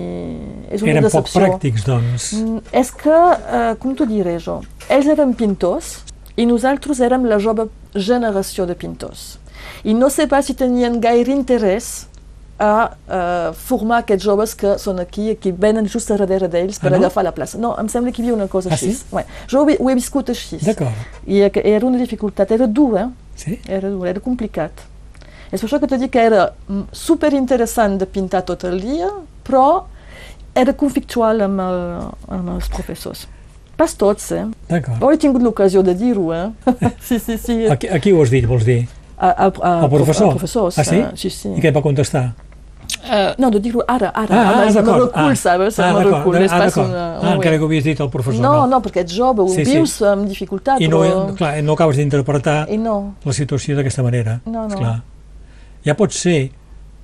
és 0.72 0.81
una 0.81 0.91
Eren 0.91 1.03
poc 1.07 1.12
decepció. 1.27 1.41
pràctics, 1.41 1.86
doncs. 1.86 2.34
Mm, 2.34 2.60
És 2.72 2.91
que, 2.91 3.13
eh, 3.13 3.75
com 3.79 3.96
t'ho 3.96 4.05
diré 4.10 4.38
jo, 4.39 4.62
ells 4.89 5.07
eren 5.07 5.34
pintors 5.34 6.03
i 6.38 6.46
nosaltres 6.46 7.00
érem 7.00 7.25
la 7.25 7.39
jove 7.39 7.69
generació 7.96 8.65
de 8.65 8.75
pintors. 8.75 9.38
I 9.84 9.93
no 9.93 10.10
sé 10.10 10.27
pas 10.27 10.46
si 10.46 10.53
tenien 10.53 11.00
gaire 11.01 11.31
interès 11.34 12.05
a 12.60 12.89
eh, 13.10 13.53
formar 13.53 14.00
aquests 14.01 14.24
joves 14.25 14.55
que 14.57 14.77
són 14.81 15.00
aquí, 15.00 15.36
que 15.39 15.51
venen 15.53 15.86
just 15.88 16.10
darrere 16.10 16.48
d'ells 16.50 16.79
per 16.81 16.88
Ah, 16.91 16.96
no? 16.98 17.03
agafar 17.03 17.24
la 17.24 17.31
plaça. 17.31 17.57
No, 17.62 17.75
em 17.79 17.88
sembla 17.88 18.12
que 18.12 18.22
hi 18.22 18.25
havia 18.25 18.36
una 18.36 18.48
cosa 18.48 18.69
Ah, 18.72 18.74
així. 18.74 18.93
sí? 18.93 19.05
Ouais. 19.12 19.25
Jo 19.48 19.62
ho 19.63 19.69
he, 19.69 19.77
ho 19.79 19.89
he 19.89 19.96
viscut 19.96 20.29
així. 20.29 20.57
D'acord. 20.57 20.93
I 21.27 21.41
era 21.46 21.86
una 21.86 21.98
dificultat, 22.00 22.51
era 22.51 22.65
dur, 22.67 22.98
eh? 22.98 23.07
Sí? 23.36 23.60
Era 23.67 23.89
dur, 23.89 24.07
era 24.07 24.19
complicat. 24.19 24.72
És 25.51 25.62
per 25.62 25.68
això 25.70 25.80
que 25.80 25.88
t'he 25.88 25.98
dit 26.01 26.12
que 26.12 26.20
era 26.27 26.50
super 26.92 27.32
interessant 27.34 27.98
de 28.01 28.06
pintar 28.06 28.42
tot 28.48 28.63
el 28.68 28.82
dia, 28.82 29.08
però 29.48 29.84
era 30.58 30.74
conflictual 30.74 31.42
amb, 31.46 31.60
el, 31.62 31.80
amb 32.39 32.50
els 32.58 32.68
professors. 32.74 33.27
Pas 33.77 33.94
tots, 33.96 34.32
eh? 34.34 34.44
D'acord. 34.72 34.98
Però 35.00 35.12
he 35.13 35.18
tingut 35.22 35.44
l'ocasió 35.46 35.84
de 35.86 35.94
dir-ho, 35.96 36.32
eh? 36.34 36.50
sí, 37.08 37.20
sí, 37.20 37.38
sí. 37.38 37.58
A, 37.70 37.75
qui- 37.77 37.92
a 37.94 38.00
qui 38.01 38.12
ho 38.12 38.22
has 38.24 38.32
dit, 38.34 38.46
vols 38.50 38.66
dir? 38.66 38.88
A, 39.18 39.30
a, 39.30 39.48
a, 39.48 39.72
Al 39.86 39.89
professor? 39.89 40.32
A 40.34 40.36
professors. 40.36 40.77
Ah, 40.80 40.84
sí? 40.86 40.98
eh, 40.98 41.12
sí, 41.16 41.30
sí. 41.30 41.50
I 41.56 41.62
què 41.62 41.70
et 41.72 41.75
va 41.77 41.82
contestar? 41.86 42.25
Eh, 43.08 43.36
no, 43.38 43.50
de 43.54 43.60
dir-ho 43.62 43.84
ara, 43.88 44.10
ara. 44.16 44.34
Ah, 44.34 44.42
ah, 44.42 44.54
amb 44.62 44.68
el 44.68 44.74
d'acord. 44.74 45.04
recul, 45.06 45.32
ah. 45.32 45.36
sabes? 45.38 45.77
Ah, 45.80 45.89
el 45.92 45.96
d'acord. 46.00 46.16
recul. 46.18 46.36
és 46.42 46.51
Ah, 46.51 46.58
pas 46.60 46.74
d'acord. 46.74 46.89
una... 46.89 47.06
Ah, 47.22 47.34
encara 47.36 47.58
que 47.58 47.63
ho 47.63 47.70
havies 47.70 47.84
dit 47.86 48.01
al 48.01 48.10
professor. 48.10 48.42
No, 48.44 48.66
no, 48.68 48.80
perquè 48.82 49.04
ets 49.06 49.13
jove, 49.16 49.46
ho 49.46 49.48
Sí, 49.54 49.63
sí. 49.66 49.75
vius 49.77 49.96
amb 50.10 50.25
dificultat, 50.27 50.82
I 50.82 50.88
no, 50.89 51.04
però... 51.06 51.36
clar, 51.38 51.51
no 51.63 51.77
acabes 51.77 52.00
d'interpretar 52.01 52.58
no, 52.82 52.98
la 53.25 53.34
situació 53.38 53.77
d'aquesta 53.77 54.04
manera. 54.04 54.39
No, 54.46 54.66
no. 54.66 54.74
Esclar. 54.74 54.96
Ja 55.88 55.96
pot 55.96 56.12
ser 56.13 56.50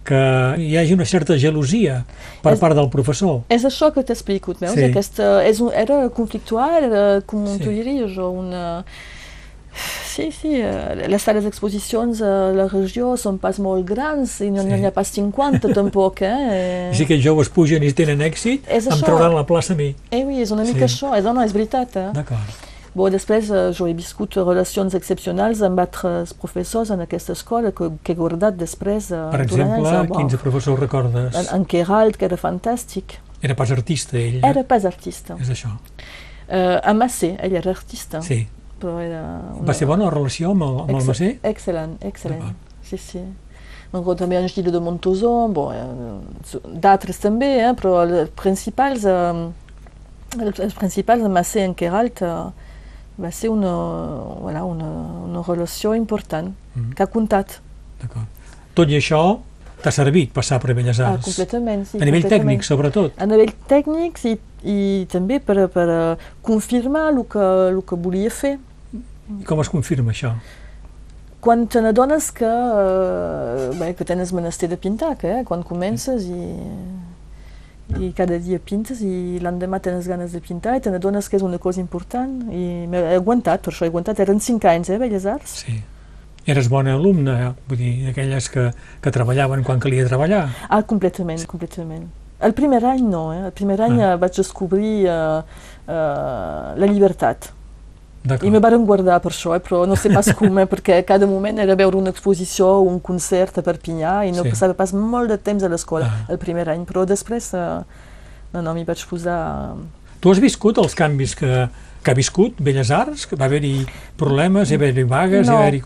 que 0.03 0.19
hi 0.59 0.73
hagi 0.75 0.91
una 0.97 1.05
certa 1.07 1.37
gelosia 1.39 2.01
per 2.43 2.53
És- 2.53 2.59
part 2.59 2.75
del 2.75 2.89
professor. 2.91 3.41
És 3.47 3.63
això 3.63 3.87
que 3.95 4.03
t'explico, 4.03 4.53
veus? 4.59 4.73
Sí. 4.75 4.83
Aquesta, 4.89 5.29
és 5.47 5.61
un, 5.63 5.71
era 5.71 6.09
conflictual, 6.11 6.83
era, 6.91 7.03
com 7.25 7.45
Sí. 7.47 7.59
t'ho 7.63 7.71
diria 7.71 8.07
jo, 8.11 8.29
una... 8.43 8.83
Sí, 10.13 10.27
sí, 10.31 10.51
eh, 10.61 11.07
les 11.09 11.23
sales 11.23 11.41
d'exposicions 11.47 12.19
a 12.21 12.51
la 12.53 12.67
regió 12.69 13.15
són 13.17 13.39
pas 13.41 13.57
molt 13.57 13.87
grans 13.89 14.35
i 14.45 14.51
no 14.53 14.61
Sí. 14.61 14.67
n'hi 14.69 14.85
ha 14.85 14.91
pas 14.93 15.07
50 15.09 15.71
tampoc, 15.73 16.21
eh? 16.21 16.91
I 16.91 16.95
si 16.95 17.07
aquests 17.07 17.23
joves 17.25 17.49
pugen 17.49 17.81
i 17.81 17.89
tenen 17.97 18.19
èxit, 18.21 18.67
És 18.69 18.85
em 18.85 18.93
això. 18.93 19.05
trauran 19.07 19.33
la 19.33 19.45
plaça 19.49 19.73
a 19.73 19.75
mi. 19.79 19.95
Eh 20.11 20.21
oui, 20.27 20.41
és 20.43 20.51
una 20.51 20.63
mica 20.63 20.85
Sí. 20.87 20.93
això, 20.99 21.15
és, 21.17 21.23
no, 21.23 21.41
és 21.41 21.51
veritat, 21.53 21.95
eh? 21.95 22.09
D'acord. 22.13 22.53
Bon, 22.93 23.09
després 23.09 23.47
eh, 23.49 23.71
jo 23.73 23.87
he 23.89 23.93
viscut 23.97 24.35
relacions 24.37 24.93
excepcionals 24.93 25.63
amb 25.65 25.79
altres 25.81 26.33
professors 26.37 26.91
en 26.93 27.01
aquesta 27.01 27.33
escola 27.33 27.71
que, 27.73 27.89
que 28.05 28.13
he 28.13 28.17
guardat 28.19 28.57
després 28.59 29.09
eh, 29.11 29.21
Per 29.33 29.41
exemple, 29.41 29.79
anys. 29.81 30.09
eh, 30.11 30.11
quins 30.13 30.35
professors 30.41 30.79
recordes? 30.79 31.33
En, 31.39 31.47
en 31.57 31.65
Queralt, 31.65 32.19
que 32.21 32.27
era 32.29 32.37
fantàstic, 32.37 33.17
Era 33.43 33.55
pas 33.59 33.71
artista, 33.75 34.15
ell. 34.17 34.37
era 34.45 34.61
pas 34.63 34.85
artista. 34.85 35.35
És 35.41 35.49
això. 35.51 35.73
Uh, 36.47 36.77
a 36.83 36.93
Massé, 36.93 37.33
ell 37.43 37.55
era 37.59 37.71
artista. 37.73 38.21
Sí. 38.23 38.43
Però 38.79 38.99
era 39.01 39.23
una... 39.55 39.65
Va 39.67 39.73
ser 39.75 39.87
bona 39.89 40.05
la 40.05 40.11
relació 40.13 40.51
amb 40.53 40.63
el, 40.63 40.77
amb 40.85 40.93
el 40.99 41.07
Massé? 41.09 41.31
Excel·lent, 41.49 41.97
excel·lent. 42.07 42.53
Sí, 42.87 42.99
sí. 43.01 43.23
M'encontre 43.93 44.23
també 44.23 44.37
en 44.39 44.47
Gilles 44.49 44.73
de 44.73 44.79
Montauson, 44.81 45.53
bon, 45.53 45.73
eh, 45.75 46.61
d'altres 46.83 47.19
també, 47.21 47.49
eh, 47.63 47.73
però 47.79 48.03
els 48.05 48.31
principals, 48.39 49.03
eh, 49.05 50.39
els, 50.39 50.77
principals 50.79 51.27
Massé 51.29 51.63
en 51.67 51.75
Queralt 51.77 52.21
eh, 52.25 52.33
va 53.21 53.31
ser 53.31 53.49
una, 53.49 53.71
voilà, 54.41 54.63
una, 54.65 54.87
una 55.29 55.41
relació 55.47 55.93
important 55.95 56.53
Mm. 56.75 56.93
que 56.97 57.03
ha 57.03 57.05
comptat. 57.07 57.59
D'acord. 58.01 58.25
Tot 58.73 58.89
i 58.89 58.95
això 58.97 59.39
t'ha 59.83 59.91
servit 59.91 60.31
passar 60.33 60.57
per 60.59 60.73
Belles 60.73 60.99
Ah, 60.99 61.11
Arts. 61.11 61.25
completament, 61.27 61.85
sí. 61.85 61.99
a 62.01 62.05
nivell 62.05 62.23
tècnic, 62.25 62.63
sobretot. 62.63 63.13
A 63.21 63.25
nivell 63.27 63.51
tècnic 63.69 64.17
i, 64.25 64.39
i 64.63 65.05
també 65.11 65.37
per, 65.39 65.67
per 65.69 65.85
eh, 65.89 66.17
confirmar 66.41 67.09
el 67.13 67.21
que, 67.29 67.43
el 67.69 67.83
que 67.85 67.95
volia 67.95 68.31
fer. 68.31 68.57
I 69.39 69.43
com 69.45 69.61
es 69.61 69.69
confirma 69.69 70.11
això? 70.11 70.33
Quan 71.43 71.67
te 71.67 71.81
n'adones 71.83 72.31
que, 72.31 72.47
eh, 72.49 73.69
bé, 73.77 73.93
que 73.93 74.05
tens 74.07 74.31
menester 74.33 74.69
de 74.69 74.77
pintar, 74.77 75.15
que 75.17 75.41
eh, 75.41 75.43
quan 75.45 75.61
comences 75.61 76.23
i, 76.25 76.41
i 78.01 78.11
cada 78.17 78.39
dia 78.41 78.59
pintes 78.59 79.01
i 79.05 79.39
l'endemà 79.43 79.79
tens 79.83 80.07
ganes 80.09 80.33
de 80.33 80.41
pintar 80.43 80.77
i 80.77 80.83
te 80.83 80.91
n'adones 80.93 81.29
que 81.29 81.37
és 81.37 81.45
una 81.45 81.59
cosa 81.61 81.81
important 81.83 82.51
i 82.51 82.87
m'he 82.89 83.03
aguantat, 83.15 83.61
per 83.63 83.73
això 83.73 83.85
he 83.85 83.91
aguantat, 83.91 84.19
eren 84.23 84.41
cinc 84.41 84.65
anys, 84.65 84.89
eh, 84.89 84.99
Belles 85.01 85.25
Arts, 85.29 85.59
Sí. 85.63 85.81
Eres 86.45 86.67
bona 86.67 86.97
alumna, 86.97 87.37
eh? 87.39 87.51
vull 87.69 87.77
dir, 87.79 87.91
d'aquelles 88.03 88.49
que, 88.51 88.65
que 88.99 89.11
treballaven 89.15 89.63
quan 89.63 89.79
calia 89.79 90.03
treballar. 90.09 90.41
Ah, 90.67 90.81
completament, 90.83 91.45
completament. 91.47 92.09
El 92.43 92.51
primer 92.57 92.81
any 92.83 93.05
no, 93.07 93.29
eh? 93.31 93.45
El 93.47 93.53
primer 93.55 93.77
any 93.85 94.01
ah. 94.03 94.17
vaig 94.19 94.35
descobrir 94.35 95.05
uh, 95.07 95.39
uh, 95.87 96.73
la 96.75 96.89
llibertat. 96.91 97.47
I 98.23 98.49
me 98.49 98.59
van 98.63 98.85
guardar 98.87 99.17
per 99.19 99.33
això, 99.33 99.51
eh? 99.57 99.59
però 99.59 99.81
no 99.87 99.97
sé 99.99 100.07
pas 100.13 100.29
com, 100.37 100.59
eh? 100.61 100.67
perquè 100.73 101.01
cada 101.07 101.27
moment 101.27 101.59
era 101.59 101.75
veure 101.75 101.99
una 101.99 102.13
exposició 102.13 102.69
o 102.79 102.85
un 102.87 103.01
concert 103.03 103.59
a 103.59 103.63
Perpinyà 103.65 104.21
i 104.29 104.31
no 104.31 104.45
sí. 104.45 104.53
passava 104.53 104.75
pas 104.79 104.93
molt 104.95 105.33
de 105.33 105.37
temps 105.37 105.63
a 105.63 105.71
l'escola 105.71 106.07
ah. 106.07 106.21
el 106.31 106.39
primer 106.39 106.69
any, 106.71 106.85
però 106.87 107.03
després 107.09 107.49
uh, 107.57 107.81
no, 108.53 108.61
no, 108.61 108.71
m'hi 108.71 108.85
vaig 108.87 109.03
posar... 109.09 109.39
Tu 110.23 110.31
has 110.31 110.39
viscut 110.39 110.79
els 110.79 110.95
canvis 110.95 111.33
que, 111.35 111.65
que 111.99 112.13
ha 112.13 112.15
viscut 112.15 112.61
Belles 112.63 112.93
Arts? 112.95 113.25
Que 113.27 113.35
va 113.39 113.49
haver-hi 113.49 113.81
problemes, 114.19 114.71
hi 114.71 114.79
va 114.79 114.87
haver-hi 114.87 115.03
vagues, 115.09 115.47
no, 115.49 115.57
hi 115.57 115.57
va 115.57 115.67
haver-hi 115.67 115.83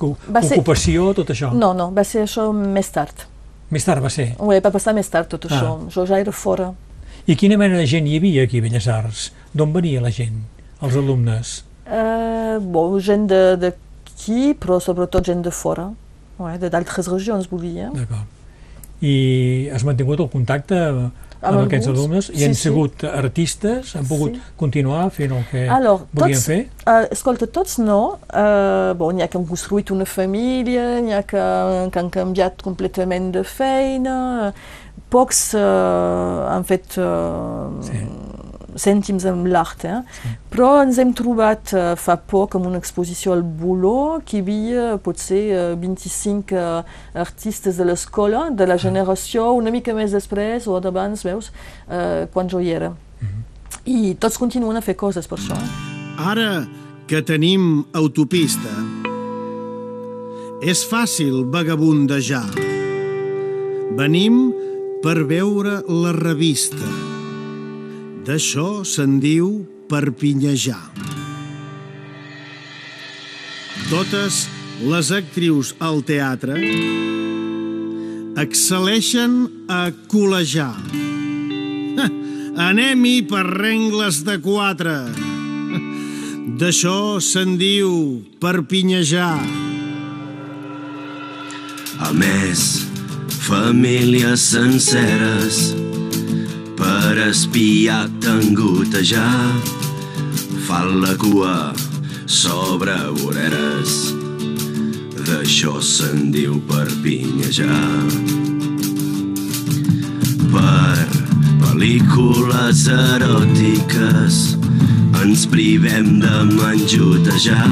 ocupació, 0.53 1.07
ser... 1.09 1.17
tot 1.23 1.33
això? 1.33 1.49
No, 1.57 1.71
no, 1.73 1.89
va 1.95 2.05
ser 2.05 2.27
això 2.27 2.51
més 2.53 2.93
tard. 2.93 3.25
Més 3.73 3.83
tard 3.87 4.03
va 4.03 4.13
ser? 4.13 4.35
Oui, 4.37 4.59
va 4.63 4.71
passar 4.71 4.93
més 4.95 5.09
tard 5.09 5.31
tot 5.31 5.49
ah. 5.49 5.55
això. 5.55 5.71
Jo 5.93 6.05
ja 6.05 6.21
era 6.21 6.35
fora. 6.35 6.69
I 7.27 7.35
quina 7.35 7.57
mena 7.59 7.81
de 7.81 7.87
gent 7.89 8.05
hi 8.07 8.21
havia 8.21 8.45
aquí 8.45 8.61
a 8.61 8.67
Belles 8.67 8.85
Arts? 8.87 9.31
D'on 9.57 9.73
venia 9.73 10.03
la 10.03 10.13
gent, 10.13 10.43
els 10.85 10.95
alumnes? 11.01 11.57
Uh, 11.87 12.57
bon, 12.59 12.97
gent 12.99 13.29
d'aquí, 13.31 14.51
però 14.59 14.81
sobretot 14.83 15.29
gent 15.29 15.45
de 15.45 15.53
fora, 15.55 15.87
ouais, 16.41 16.57
d'altres 16.59 17.07
regions, 17.07 17.47
vull 17.47 17.63
dir. 17.63 17.77
Eh? 17.85 17.93
D'acord. 18.01 18.35
I 19.05 19.15
has 19.71 19.85
mantingut 19.85 20.19
el 20.19 20.27
contacte 20.33 20.75
amb, 20.89 21.23
amb 21.45 21.59
aquests 21.61 21.87
alumnes 21.91 22.31
i 22.33 22.39
sí, 22.39 22.45
han 22.47 22.55
sigut 22.57 23.05
sí. 23.05 23.09
artistes, 23.21 23.93
han 23.95 24.07
pogut 24.09 24.35
sí. 24.35 24.41
continuar 24.57 25.03
fent 25.13 25.35
el 25.37 25.45
que 25.51 25.67
Alors, 25.69 26.07
volien 26.17 26.39
tots, 26.39 26.47
fer? 26.49 26.59
Uh, 26.81 27.05
escolta, 27.13 27.47
tots 27.47 27.77
no. 27.79 28.01
Uh, 28.31 28.91
bon, 28.97 29.15
n'hi 29.15 29.23
ha 29.23 29.29
que 29.31 29.39
han 29.39 29.47
construït 29.47 29.93
una 29.93 30.09
família, 30.09 30.97
n'hi 31.05 31.15
ha 31.15 31.21
que, 31.29 31.45
que 31.93 32.03
han 32.03 32.11
canviat 32.11 32.65
completament 32.65 33.29
de 33.37 33.45
feina, 33.47 34.17
pocs 35.13 35.53
uh, 35.55 36.49
han 36.51 36.67
fet 36.67 36.97
uh, 36.99 37.69
sí 37.85 38.01
cèntims 38.79 39.25
amb 39.29 39.47
l'art, 39.51 39.85
eh? 39.85 39.99
sí. 40.21 40.31
però 40.53 40.69
ens 40.83 40.99
hem 41.01 41.13
trobat 41.17 41.73
uh, 41.75 41.91
fa 41.99 42.17
poc 42.17 42.57
amb 42.57 42.69
una 42.69 42.79
exposició 42.81 43.33
al 43.35 43.43
Boló 43.43 44.21
que 44.25 44.37
hi 44.37 44.43
havia 44.45 44.85
potser 45.03 45.41
uh, 45.73 45.75
25 45.81 46.55
uh, 46.55 46.81
artistes 47.25 47.77
de 47.77 47.87
l'escola, 47.87 48.47
de 48.51 48.69
la 48.69 48.77
generació 48.81 49.51
una 49.57 49.73
mica 49.73 49.95
més 49.97 50.15
després 50.15 50.67
o 50.67 50.79
d'abans, 50.83 51.25
veus, 51.27 51.51
uh, 51.87 52.25
quan 52.33 52.49
jo 52.49 52.61
hi 52.61 52.71
era. 52.71 52.89
Mm 52.89 53.27
-hmm. 53.27 53.43
I 53.85 54.15
tots 54.19 54.37
continuen 54.37 54.77
a 54.77 54.81
fer 54.81 54.95
coses 54.95 55.27
per 55.27 55.39
això. 55.39 55.57
Ara 56.17 56.67
que 57.07 57.21
tenim 57.21 57.85
autopista, 57.93 58.73
és 60.61 60.81
fàcil 60.89 61.45
vagabundejar. 61.53 62.49
Venim 63.97 64.53
per 65.03 65.23
veure 65.29 65.83
la 65.87 66.11
revista 66.11 67.16
D'això 68.27 68.81
se'n 68.83 69.21
diu 69.23 69.61
perpinyejar. 69.87 70.81
Totes 73.87 74.41
les 74.83 75.11
actrius 75.15 75.69
al 75.79 76.01
teatre 76.03 76.57
excel·leixen 78.43 79.39
a 79.71 79.79
col·lejar. 80.11 80.75
Anem-hi 82.67 83.15
per 83.31 83.45
rengles 83.47 84.19
de 84.27 84.35
quatre. 84.43 84.97
D'això 86.59 87.23
se'n 87.23 87.55
diu 87.55 87.95
perpinyejar. 88.43 89.39
A 92.03 92.11
més, 92.11 92.69
famílies 93.47 94.51
senceres 94.51 95.86
per 97.07 97.19
espiar 97.23 98.09
tangotejar 98.19 99.55
fan 100.67 100.99
la 100.99 101.13
cua 101.15 101.71
sobre 102.25 102.95
voreres. 103.21 103.93
D'això 105.15 105.77
se'n 105.79 106.33
diu 106.35 106.57
perpinyejar. 106.67 107.93
Per 110.51 111.07
pel·lícules 111.63 112.83
eròtiques 112.97 114.41
ens 115.23 115.45
privem 115.53 116.17
de 116.25 116.35
menjotejar. 116.57 117.71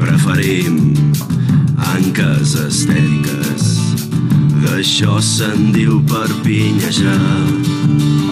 Preferim 0.00 0.82
anques 1.94 2.58
estètiques 2.66 3.79
D'això 4.70 5.16
se'n 5.18 5.72
diu 5.74 5.96
perpinyejar. 6.06 8.29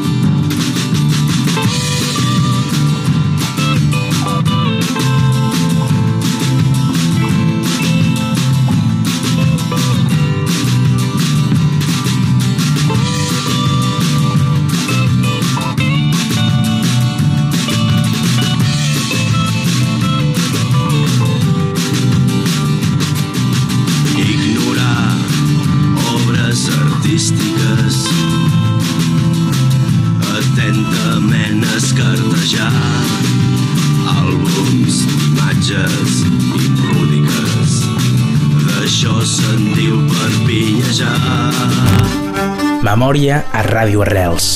Memòria 42.85 43.39
a 43.49 43.63
Ràdio 43.65 44.03
Arrels, 44.05 44.49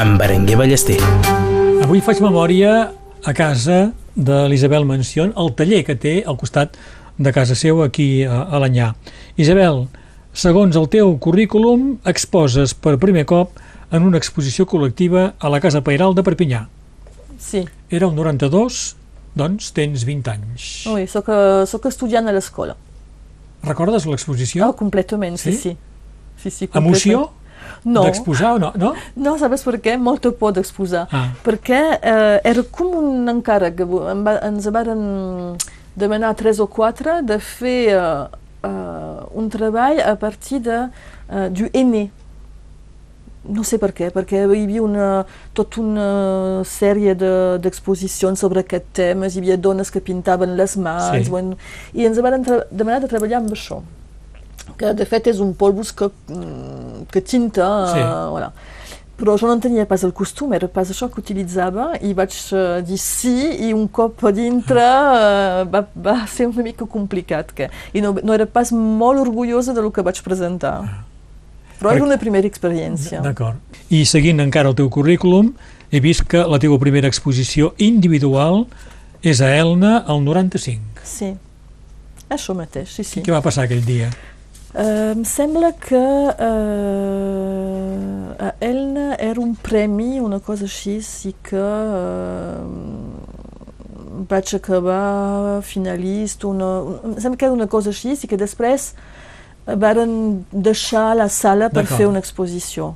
amb 0.00 0.18
Berenguer 0.18 0.56
Ballester. 0.58 0.96
Avui 1.84 2.02
faig 2.02 2.18
memòria 2.24 2.72
a 3.22 3.34
casa 3.36 3.92
de 4.16 4.38
l'Isabel 4.50 4.86
Mencion, 4.88 5.30
el 5.38 5.52
taller 5.54 5.84
que 5.86 5.94
té 5.94 6.14
al 6.26 6.38
costat 6.40 6.74
de 7.18 7.30
casa 7.36 7.54
seu 7.54 7.84
aquí 7.84 8.24
a, 8.26 8.58
l'Anyà. 8.58 8.90
Isabel, 9.38 9.84
segons 10.34 10.74
el 10.80 10.88
teu 10.90 11.14
currículum, 11.22 12.00
exposes 12.02 12.74
per 12.74 12.96
primer 13.02 13.22
cop 13.30 13.60
en 13.94 14.02
una 14.02 14.18
exposició 14.18 14.66
col·lectiva 14.66 15.28
a 15.38 15.52
la 15.52 15.62
Casa 15.62 15.84
Pairal 15.86 16.18
de 16.18 16.26
Perpinyà. 16.26 16.64
Sí. 17.38 17.62
Era 17.86 18.10
el 18.10 18.18
92, 18.18 18.96
doncs 19.38 19.70
tens 19.76 20.02
20 20.08 20.34
anys. 20.34 20.72
Oui, 20.90 21.06
soc, 21.06 21.30
soc 21.70 21.86
estudiant 21.92 22.26
a 22.26 22.34
l'escola. 22.34 22.74
Recordes 23.64 24.06
l'exposició? 24.06 24.68
Oh, 24.68 24.76
completament, 24.78 25.38
sí, 25.40 25.52
sí. 25.52 25.74
sí. 25.74 26.50
sí, 26.50 26.50
sí 26.50 26.70
Emoció? 26.74 27.30
no. 27.84 28.02
d'exposar 28.04 28.54
o 28.54 28.58
no? 28.58 28.72
No, 28.76 28.94
no 29.16 29.36
sabes 29.38 29.64
per 29.64 29.78
què? 29.82 29.96
Molta 30.00 30.32
por 30.32 30.54
d'exposar. 30.56 31.06
Ah. 31.12 31.28
Perquè 31.44 31.80
eh, 31.96 32.38
era 32.44 32.64
com 32.72 32.96
un 33.00 33.30
encàrrec. 33.32 33.84
Ens 34.34 34.68
varen 34.72 35.04
demanar 35.94 36.34
tres 36.38 36.60
o 36.60 36.66
quatre 36.66 37.20
de 37.22 37.38
fer 37.38 37.78
eh, 37.94 38.02
eh, 38.64 39.20
un 39.34 39.50
treball 39.52 40.00
a 40.00 40.16
partir 40.20 40.60
de, 40.64 40.84
eh, 41.28 41.48
du 41.50 41.68
aimé. 41.72 42.08
No 43.44 43.64
sé 43.66 43.76
per 43.76 43.90
què, 43.92 44.08
perquè 44.14 44.44
hi 44.44 44.62
havia 44.62 44.80
una, 44.84 45.08
tota 45.52 45.82
una 45.82 46.06
sèrie 46.64 47.12
d'exposicions 47.16 48.38
de, 48.38 48.40
sobre 48.40 48.62
aquest 48.64 48.86
tema, 48.96 49.28
hi 49.28 49.42
havia 49.42 49.58
dones 49.60 49.92
que 49.92 50.00
pintaven 50.00 50.56
les 50.56 50.78
mans, 50.80 51.26
sí. 51.26 51.30
bueno, 51.30 51.58
i 51.92 52.08
ens 52.08 52.22
van 52.24 52.40
demanar 52.70 53.02
de 53.04 53.12
treballar 53.12 53.42
amb 53.42 53.52
això 53.52 53.82
que 54.78 54.94
de 54.96 55.06
fet 55.08 55.28
és 55.32 55.40
un 55.42 55.52
polvos 55.54 55.92
que, 55.92 56.08
mm, 56.28 57.06
que 57.12 57.20
tinta, 57.20 57.68
sí. 57.92 58.00
uh, 58.00 58.30
voilà. 58.32 58.52
però 59.14 59.36
jo 59.38 59.46
no 59.46 59.54
en 59.54 59.60
tenia 59.62 59.86
pas 59.86 60.02
el 60.02 60.10
costum, 60.12 60.52
era 60.56 60.66
pas 60.66 60.88
això 60.90 61.06
que 61.06 61.20
utilitzava 61.22 61.92
i 62.02 62.10
vaig 62.18 62.34
uh, 62.50 62.80
dir 62.82 62.98
sí 62.98 63.68
i 63.68 63.70
un 63.72 63.86
cop 63.86 64.24
a 64.26 64.32
dintre 64.34 64.82
uh, 64.82 65.62
va, 65.70 65.84
va 65.94 66.16
ser 66.26 66.48
una 66.50 66.64
mica 66.66 66.88
complicat 66.90 67.52
que, 67.54 67.70
i 67.94 68.02
no, 68.02 68.16
no 68.24 68.34
era 68.34 68.46
pas 68.46 68.72
molt 68.74 69.22
orgullosa 69.22 69.76
del 69.76 69.92
que 69.94 70.02
vaig 70.02 70.18
presentar. 70.26 71.04
Però 71.80 71.92
era 71.94 72.04
una 72.04 72.18
primera 72.20 72.46
experiència. 72.48 73.20
D'acord. 73.24 73.58
I 73.90 74.04
seguint 74.08 74.40
encara 74.44 74.70
el 74.70 74.76
teu 74.78 74.88
currículum, 74.92 75.52
he 75.90 76.00
vist 76.00 76.24
que 76.30 76.42
la 76.48 76.58
teva 76.62 76.78
primera 76.82 77.10
exposició 77.10 77.74
individual 77.78 78.64
és 79.24 79.40
a 79.40 79.50
Elna 79.56 80.04
el 80.10 80.22
95. 80.24 81.04
Sí, 81.04 81.34
això 82.32 82.54
mateix, 82.56 82.88
sí, 82.96 83.04
sí. 83.06 83.22
Què 83.24 83.32
va 83.34 83.42
passar 83.44 83.64
aquell 83.68 83.84
dia? 83.86 84.10
Uh, 84.74 85.14
em 85.14 85.22
sembla 85.22 85.70
que 85.78 85.94
uh, 85.94 86.34
a 88.42 88.50
Elna 88.58 89.14
era 89.22 89.40
un 89.40 89.54
premi, 89.54 90.18
una 90.20 90.40
cosa 90.42 90.64
així, 90.66 90.98
i 91.30 91.34
que 91.46 91.62
uh, 91.62 92.66
vaig 94.26 94.50
acabar 94.58 95.62
finalista, 95.62 96.48
una, 96.50 96.82
un, 96.82 97.14
sembla 97.22 97.38
que 97.38 97.46
era 97.46 97.54
una 97.54 97.70
cosa 97.70 97.94
així, 97.94 98.18
i 98.18 98.26
que 98.26 98.36
després 98.40 98.94
varen 99.66 100.44
deixar 100.52 101.14
la 101.16 101.28
sala 101.28 101.70
per 101.72 101.86
fer 101.88 102.06
una 102.10 102.20
exposició. 102.20 102.94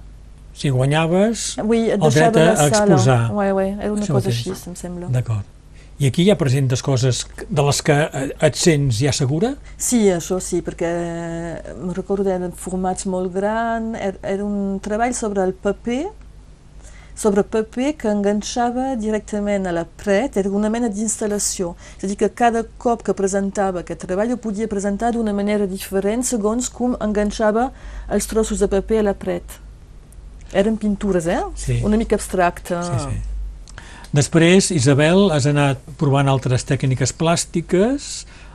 Si 0.58 0.72
guanyaves 0.74 1.52
Oui, 1.62 1.84
et 1.86 2.02
el 2.02 2.10
dret 2.10 2.36
a, 2.36 2.44
la 2.44 2.52
a 2.52 2.56
sala. 2.56 2.94
exposar. 2.96 3.20
Oui, 3.32 3.52
oui, 3.54 3.68
era 3.78 3.92
una 3.92 4.06
cosa 4.06 4.28
així, 4.32 4.50
em 4.66 4.74
sembla. 4.76 5.06
D'acord. 5.14 5.46
I 5.98 6.06
aquí 6.06 6.24
ja 6.28 6.36
presentes 6.38 6.82
coses 6.82 7.24
de 7.50 7.62
les 7.66 7.80
que 7.82 7.94
eh, 7.94 8.28
et 8.46 8.54
sents 8.58 9.00
ja 9.02 9.10
segura? 9.14 9.56
Sí, 9.76 10.04
això 10.14 10.36
sí, 10.42 10.60
perquè 10.62 10.90
me 11.82 11.94
recordo 11.96 12.30
eren 12.30 12.52
formats 12.54 13.06
molt 13.10 13.32
grans, 13.34 13.96
era, 13.98 14.18
era 14.22 14.44
un 14.46 14.78
treball 14.82 15.14
sobre 15.14 15.42
el 15.42 15.54
paper, 15.58 16.04
sobre 17.18 17.42
paper 17.42 17.96
que 17.98 18.10
enganxava 18.12 18.92
directament 18.96 19.66
a 19.66 19.72
la 19.74 19.82
paret, 19.98 20.36
era 20.38 20.52
una 20.54 20.70
mena 20.70 20.86
d'instal·lació. 20.86 21.72
És 21.98 22.04
a 22.06 22.10
dir, 22.12 22.16
que 22.20 22.28
cada 22.30 22.62
cop 22.78 23.02
que 23.02 23.14
presentava 23.18 23.82
aquest 23.82 24.04
treball 24.06 24.36
ho 24.36 24.38
podia 24.38 24.70
presentar 24.70 25.10
d'una 25.16 25.34
manera 25.34 25.66
diferent 25.66 26.22
segons 26.22 26.70
com 26.70 26.94
enganxava 27.02 27.72
els 28.14 28.30
trossos 28.30 28.62
de 28.62 28.70
paper 28.70 29.02
a 29.02 29.08
la 29.10 29.16
paret. 29.18 29.58
Eren 30.54 30.78
pintures, 30.78 31.26
eh? 31.26 31.42
Sí. 31.58 31.80
Una 31.84 31.98
mica 31.98 32.14
abstracta. 32.16 32.84
Sí, 32.86 33.10
sí. 33.10 33.82
Després, 34.14 34.70
Isabel, 34.72 35.26
has 35.34 35.44
anat 35.50 35.82
provant 36.00 36.30
altres 36.30 36.64
tècniques 36.64 37.10
plàstiques, 37.12 38.12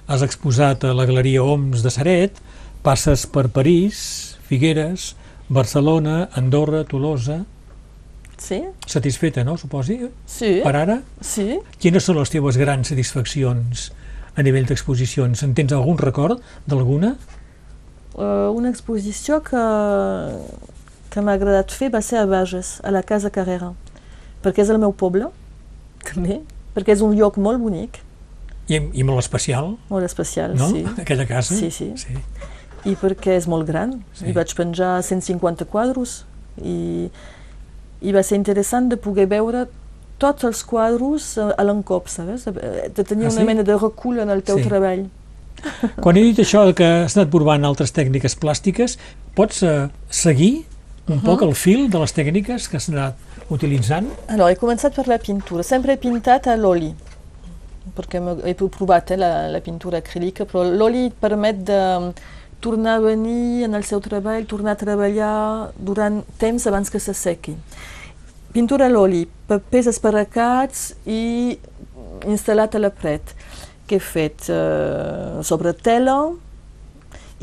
has 0.08 0.24
exposat 0.24 0.88
a 0.88 0.96
la 0.96 1.06
Galeria 1.06 1.44
Oms 1.44 1.84
de 1.84 1.92
Saret, 1.94 2.40
passes 2.84 3.28
per 3.28 3.50
París, 3.54 4.00
Figueres, 4.48 5.18
Barcelona, 5.52 6.30
Andorra, 6.40 6.88
Tolosa... 6.88 7.44
Sí? 8.44 8.60
Satisfeta, 8.88 9.46
no, 9.48 9.56
suposi? 9.58 10.02
Sí. 10.28 10.58
Per 10.66 10.74
ara? 10.76 10.98
Sí. 11.24 11.62
Quines 11.80 12.04
són 12.04 12.20
les 12.20 12.32
teves 12.34 12.60
grans 12.60 12.92
satisfaccions 12.92 13.86
a 14.36 14.44
nivell 14.44 14.68
d'exposicions? 14.68 15.46
En 15.46 15.54
tens 15.56 15.72
algun 15.72 16.00
record 16.02 16.44
d'alguna? 16.68 17.14
Uh, 18.14 18.52
una 18.52 18.70
exposició 18.74 19.40
que, 19.48 19.62
que 21.14 21.24
m'ha 21.24 21.38
agradat 21.40 21.72
fer 21.72 21.88
va 21.94 22.04
ser 22.04 22.20
a 22.20 22.26
Bages, 22.30 22.76
a 22.84 22.92
la 22.92 23.02
Casa 23.08 23.32
Carrera, 23.34 23.72
perquè 24.44 24.66
és 24.66 24.74
el 24.74 24.82
meu 24.84 24.92
poble, 24.92 25.32
també, 26.12 26.42
perquè 26.76 26.98
és 26.98 27.06
un 27.06 27.16
lloc 27.16 27.40
molt 27.40 27.64
bonic, 27.64 28.02
I, 28.68 28.80
i 28.80 29.04
molt 29.08 29.24
especial, 29.24 29.78
molt 29.90 30.06
especial, 30.08 30.58
no? 30.60 30.68
sí. 30.72 30.84
Aquella 31.04 31.26
casa? 31.30 31.56
Sí, 31.56 31.72
sí. 31.72 31.94
sí. 32.00 32.20
I 32.84 32.98
perquè 33.00 33.38
és 33.40 33.48
molt 33.48 33.64
gran. 33.64 34.02
Sí. 34.12 34.28
Hi 34.28 34.34
vaig 34.36 34.52
penjar 34.58 34.98
150 35.08 35.68
quadros 35.72 36.26
i, 36.60 37.08
i 38.04 38.12
va 38.12 38.22
ser 38.24 38.36
interessant 38.38 38.90
de 38.92 38.98
poder 38.98 39.26
veure 39.32 39.66
tots 40.22 40.44
els 40.48 40.62
quadros 40.68 41.38
a, 41.42 41.50
a 41.58 41.64
l'encop, 41.66 42.08
saps? 42.12 42.46
De 42.46 43.04
tenir 43.04 43.26
Ah, 43.28 43.32
una 43.32 43.42
sí? 43.42 43.48
mena 43.48 43.64
de 43.64 43.76
recull 43.80 44.20
en 44.24 44.30
el 44.30 44.44
teu 44.44 44.58
Sí. 44.60 44.68
treball. 44.70 45.08
Quan 46.04 46.18
he 46.18 46.24
dit 46.24 46.40
això 46.44 46.66
que 46.76 46.84
has 47.06 47.16
anat 47.18 47.30
provant 47.32 47.64
altres 47.64 47.94
tècniques 47.96 48.36
plàstiques, 48.40 48.98
pots 49.36 49.64
eh, 49.64 49.88
seguir 50.10 50.66
un 51.08 51.18
Mhm. 51.18 51.24
poc 51.26 51.42
el 51.42 51.56
fil 51.56 51.90
de 51.90 52.00
les 52.00 52.14
tècniques 52.16 52.68
que 52.70 52.78
has 52.78 52.90
anat 52.90 53.16
utilitzant? 53.50 54.08
Alors, 54.28 54.52
he 54.52 54.56
començat 54.56 54.94
per 54.96 55.08
la 55.08 55.18
pintura. 55.20 55.64
Sempre 55.64 55.94
he 55.94 55.98
pintat 55.98 56.48
a 56.48 56.56
l'oli, 56.56 56.94
perquè 57.96 58.22
he 58.48 58.54
provat 58.56 59.12
eh, 59.12 59.18
la, 59.18 59.48
la 59.52 59.60
pintura 59.62 59.98
acrílica, 60.00 60.46
però 60.46 60.64
l'oli 60.64 61.08
et 61.08 61.14
permet 61.20 61.64
de 61.68 62.14
tornar 62.62 62.96
a 62.96 63.00
venir 63.00 63.64
en 63.66 63.74
el 63.76 63.84
seu 63.84 64.00
treball, 64.00 64.46
tornar 64.48 64.72
a 64.72 64.80
treballar 64.80 65.72
durant 65.78 66.24
temps 66.40 66.66
abans 66.68 66.90
que 66.90 67.00
s'assequi. 67.00 67.56
Pintura 68.54 68.86
a 68.86 68.92
l'oli, 68.92 69.24
papers 69.50 69.88
esparracats 69.90 70.92
i 71.10 71.58
instal·lat 72.30 72.76
a 72.78 72.82
la 72.84 72.92
paret, 72.94 73.34
que 73.90 73.98
he 73.98 74.04
fet 74.04 74.46
eh, 74.54 75.42
sobre 75.44 75.74
tela 75.74 76.18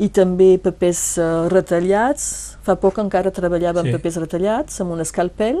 i 0.01 0.07
també 0.09 0.53
papers 0.63 1.01
eh, 1.19 1.27
retallats. 1.51 2.23
Fa 2.63 2.77
poc 2.79 3.01
encara 3.03 3.33
treballava 3.35 3.83
Sí. 3.83 3.89
amb 3.89 3.97
papers 3.97 4.17
retallats, 4.23 4.79
amb 4.81 4.95
un 4.95 5.03
escalpel. 5.03 5.59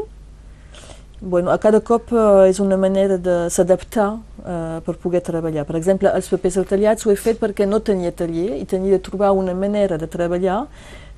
Bueno, 1.21 1.51
a 1.51 1.59
cada 1.61 1.81
cop 1.85 2.13
eh, 2.15 2.47
és 2.49 2.63
una 2.63 2.77
manera 2.79 3.19
de 3.19 3.35
s'adaptar 3.53 4.07
eh, 4.41 4.79
per 4.87 4.95
poder 5.03 5.21
treballar. 5.21 5.67
Per 5.67 5.75
exemple, 5.77 6.09
els 6.15 6.31
papers 6.31 6.57
retallats 6.63 7.05
ho 7.05 7.11
he 7.11 7.19
fet 7.19 7.43
perquè 7.43 7.67
no 7.67 7.83
tenia 7.83 8.15
taller 8.15 8.55
i 8.57 8.65
tenia 8.65 8.95
de 8.97 9.03
trobar 9.03 9.35
una 9.37 9.53
manera 9.53 9.99
de 10.01 10.07
treballar 10.07 10.63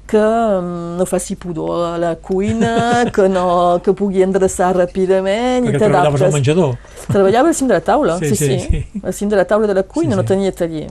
que 0.05 0.17
mm, 0.19 0.97
no 0.99 1.05
faci 1.05 1.35
pudor 1.35 1.93
a 1.93 1.97
la 1.97 2.15
cuina, 2.17 3.05
que, 3.13 3.27
no, 3.29 3.79
que 3.83 3.93
pugui 3.93 4.21
endreçar 4.21 4.73
ràpidament 4.75 5.65
Perquè 5.65 5.75
i 5.79 5.79
treballaves 5.79 6.21
al 6.27 6.33
menjador. 6.35 6.75
Treballava 7.07 7.49
al 7.49 7.55
cim 7.55 7.67
de 7.67 7.73
la 7.73 7.81
taula, 7.81 8.17
Sí, 8.19 8.35
sí, 8.35 8.35
sí, 8.35 8.59
sí, 8.59 8.67
sí. 8.69 9.01
Al 9.03 9.13
cim 9.13 9.29
de 9.29 9.35
la 9.39 9.45
taula 9.45 9.67
de 9.67 9.73
la 9.73 9.83
cuina, 9.83 10.11
Sí, 10.11 10.15
no 10.17 10.23
sí. 10.23 10.27
tenia 10.27 10.51
taller. 10.51 10.89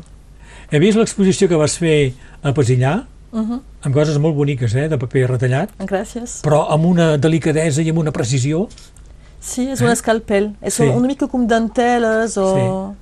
He 0.73 0.79
vist 0.81 0.97
l'exposició 0.97 1.49
que 1.49 1.57
vas 1.61 1.77
fer 1.79 2.13
a 2.43 2.53
Pesillà, 2.53 3.05
Uh 3.33 3.41
-huh. 3.41 3.61
amb 3.83 3.95
coses 3.95 4.19
molt 4.19 4.35
boniques, 4.37 4.75
eh, 4.75 4.89
de 4.89 4.99
paper 4.99 5.27
retallat, 5.31 5.71
Gràcies. 5.79 6.43
però 6.43 6.67
amb 6.69 6.85
una 6.85 7.17
delicadesa 7.17 7.81
i 7.81 7.89
amb 7.89 7.99
una 7.99 8.11
precisió. 8.13 8.69
Sí, 9.41 9.71
és 9.71 9.81
un 9.81 9.89
escalpel. 9.89 10.55
És 10.61 10.75
Sí. 10.75 10.83
sí. 10.83 10.89
una 10.91 11.07
mica 11.07 11.27
com 11.27 11.47
denteles 11.47 12.37
o... 12.37 12.95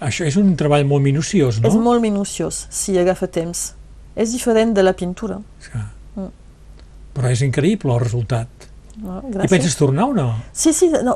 Això 0.00 0.24
és 0.26 0.36
un 0.36 0.54
treball 0.56 0.84
molt 0.84 1.02
minuciós, 1.02 1.60
no? 1.60 1.68
És 1.68 1.74
molt 1.74 2.00
minuciós, 2.02 2.66
sí, 2.70 2.96
agafa 2.98 3.26
temps. 3.26 3.74
És 4.16 4.32
diferent 4.32 4.74
de 4.76 4.82
la 4.82 4.92
pintura. 4.94 5.38
Sí. 5.60 5.70
Mm. 6.16 6.28
Però 7.14 7.30
és 7.30 7.42
increïble 7.42 7.92
el 7.94 8.00
resultat. 8.00 8.48
No? 8.96 9.18
I 9.26 9.32
Gràcies. 9.34 9.50
penses 9.50 9.74
tornar 9.76 10.04
o 10.06 10.14
no? 10.14 10.28
Sí, 10.52 10.72
sí, 10.72 10.88
no, 11.02 11.14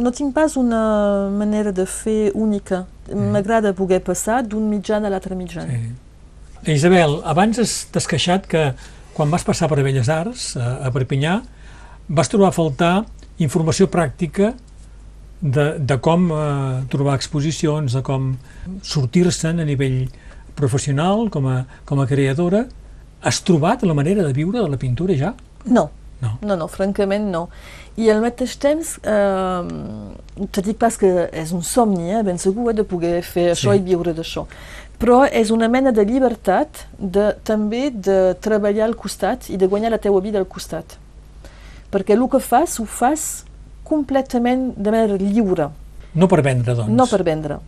no 0.00 0.12
tinc 0.16 0.32
pas 0.34 0.56
una 0.56 1.28
manera 1.30 1.72
de 1.72 1.84
fer 1.86 2.30
única. 2.34 2.86
M'agrada 3.12 3.74
poder 3.76 4.00
passar 4.04 4.42
d'un 4.46 4.68
mitjan 4.70 5.04
a 5.04 5.10
l'altre 5.12 5.36
mitjan. 5.36 5.68
Sí. 5.68 6.72
Isabel, 6.72 7.20
abans 7.24 7.58
has- 7.60 7.86
t'has 7.92 8.06
queixat 8.08 8.46
que 8.48 8.72
quan 9.14 9.30
vas 9.30 9.44
passar 9.44 9.68
per 9.68 9.82
Belles 9.82 10.08
Arts, 10.08 10.56
a, 10.56 10.86
a 10.86 10.90
Perpinyà, 10.90 11.42
vas 12.08 12.28
trobar 12.28 12.48
a 12.48 12.56
faltar 12.56 13.04
informació 13.38 13.86
pràctica 13.92 14.54
de, 15.40 15.78
de 15.78 15.96
com 16.02 16.30
eh, 16.32 16.82
trobar 16.90 17.14
exposicions, 17.14 17.92
de 17.92 18.02
com 18.02 18.32
sortir-se'n 18.82 19.60
a 19.60 19.64
nivell 19.68 20.08
professional, 20.58 21.28
com 21.30 21.46
a, 21.48 21.62
com 21.88 22.02
a 22.02 22.06
creadora. 22.10 22.66
Has 23.22 23.40
trobat 23.46 23.82
la 23.86 23.94
manera 23.98 24.22
de 24.26 24.32
viure 24.36 24.60
de 24.60 24.68
la 24.68 24.76
pintura 24.78 25.14
ja? 25.18 25.32
No, 25.64 25.88
No. 26.20 26.32
no, 26.42 26.56
no, 26.58 26.66
francament 26.66 27.28
no. 27.30 27.44
I 27.98 28.08
al 28.10 28.18
mateix 28.22 28.56
temps, 28.58 28.96
eh, 29.06 30.46
te 30.50 30.62
dic 30.66 30.76
pas 30.78 30.96
que 30.98 31.28
és 31.32 31.52
un 31.54 31.62
somni, 31.62 32.10
eh, 32.10 32.22
ben 32.26 32.38
segur, 32.42 32.70
eh, 32.70 32.74
de 32.74 32.82
poder 32.84 33.22
fer 33.22 33.52
això 33.52 33.70
Sí. 33.72 33.78
i 33.78 33.84
viure 33.86 34.12
d'això. 34.14 34.44
Però 34.98 35.20
és 35.30 35.50
una 35.54 35.68
mena 35.68 35.92
de 35.94 36.02
llibertat 36.04 36.86
de, 36.98 37.36
també 37.44 37.90
de 37.94 38.34
treballar 38.42 38.86
al 38.88 38.96
costat 38.98 39.46
i 39.50 39.56
de 39.56 39.66
guanyar 39.70 39.92
la 39.94 39.98
teua 40.02 40.20
vida 40.20 40.38
al 40.42 40.46
costat. 40.50 40.96
Perquè 41.92 42.14
el 42.18 42.26
que 42.28 42.40
fas, 42.40 42.80
ho 42.80 42.84
fas 42.84 43.44
completament 43.84 44.74
de 44.76 44.90
manera 44.90 45.16
lliure, 45.16 45.68
No 46.14 46.26
per 46.26 46.42
vendre, 46.42 46.74
doncs. 46.74 46.90
no 46.90 47.06
per 47.06 47.22
vendre. 47.22 47.58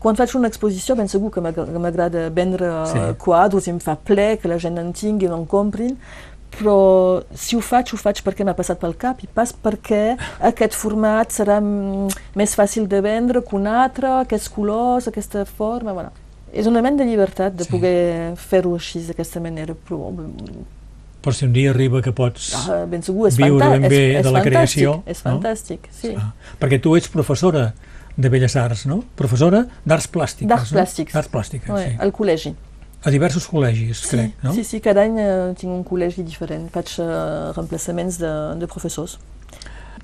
Quan 0.00 0.16
faig 0.16 0.32
una 0.34 0.48
exposició, 0.48 0.96
ben 0.96 1.08
segur 1.12 1.30
que 1.30 1.40
m'agra- 1.44 1.66
que 1.68 1.78
m'agrada 1.78 2.30
vendre 2.30 2.70
Sí. 2.88 2.92
sí. 2.98 3.14
quadros 3.18 3.66
i 3.66 3.70
em 3.70 3.78
fa 3.78 3.96
ple 3.96 4.38
que 4.40 4.48
la 4.48 4.56
gent 4.58 4.78
en 4.80 4.92
tingui 4.96 5.26
i 5.28 5.30
en 5.30 5.44
comprin, 5.46 5.96
però 6.50 7.22
si 7.34 7.54
ho 7.56 7.60
faig, 7.60 7.92
ho 7.94 7.96
faig 8.00 8.22
perquè 8.24 8.42
m'ha 8.44 8.54
passat 8.58 8.80
pel 8.80 8.96
cap 8.98 9.20
i 9.22 9.28
pas 9.28 9.52
perquè 9.52 10.16
aquest 10.40 10.74
format 10.74 11.30
serà 11.30 11.60
mm, 11.60 12.08
més 12.34 12.56
fàcil 12.58 12.88
de 12.88 13.00
vendre 13.04 13.42
que 13.44 13.54
un 13.56 13.66
altre, 13.70 14.08
aquests 14.24 14.48
colors, 14.48 15.06
aquesta 15.06 15.44
forma, 15.44 15.92
voilà. 15.92 16.10
És 16.52 16.66
una 16.66 16.80
mena 16.82 16.96
de 16.96 17.04
llibertat 17.06 17.54
de 17.54 17.64
Sí. 17.64 17.70
poder 17.70 18.34
fer-ho 18.36 18.74
així, 18.74 18.98
d'aquesta 19.06 19.38
manera, 19.40 19.74
però 19.88 20.10
Per 21.22 21.34
si 21.34 21.44
un 21.44 21.52
dia 21.52 21.70
arriba 21.70 22.00
que 22.00 22.12
pots... 22.12 22.54
ah, 22.68 22.86
ben 22.88 23.02
segur 23.02 23.28
és, 23.28 23.36
Viure 23.36 23.68
ben 23.68 23.82
bé 23.82 24.14
és, 24.14 24.16
és 24.16 24.24
de 24.24 24.30
la 24.32 24.40
fantàstic, 24.40 24.50
creació, 24.50 25.02
és 25.06 25.22
no? 25.24 25.30
fantàstic, 25.30 25.78
sí. 25.92 26.14
Ah, 26.16 26.32
perquè 26.58 26.80
tu 26.80 26.96
ets 26.96 27.08
professora 27.12 27.74
de 28.16 28.28
Belles 28.28 28.56
Arts, 28.56 28.86
no? 28.86 29.02
Professora 29.16 29.64
d'Arts 29.86 30.08
Plàstiques, 30.12 30.48
D'arts 30.50 30.72
no? 30.72 30.78
plàstics. 30.80 31.12
D'Arts 31.14 31.28
Plàstiques, 31.32 31.70
sí. 31.84 31.94
Al 32.00 32.12
col·legi. 32.12 32.54
A 33.04 33.10
diversos 33.10 33.46
col·legis, 33.48 34.02
Sí, 34.02 34.10
crec, 34.16 34.32
no? 34.44 34.52
sí, 34.52 34.62
sí, 34.64 34.80
cada 34.84 35.06
any 35.06 35.14
eh, 35.18 35.54
tinc 35.56 35.72
un 35.72 35.84
col·legi 35.88 36.20
diferent, 36.26 36.66
faig 36.68 36.90
uh, 37.00 37.48
reemplaçaments 37.56 38.18
de, 38.20 38.32
de 38.60 38.68
professors. 38.68 39.14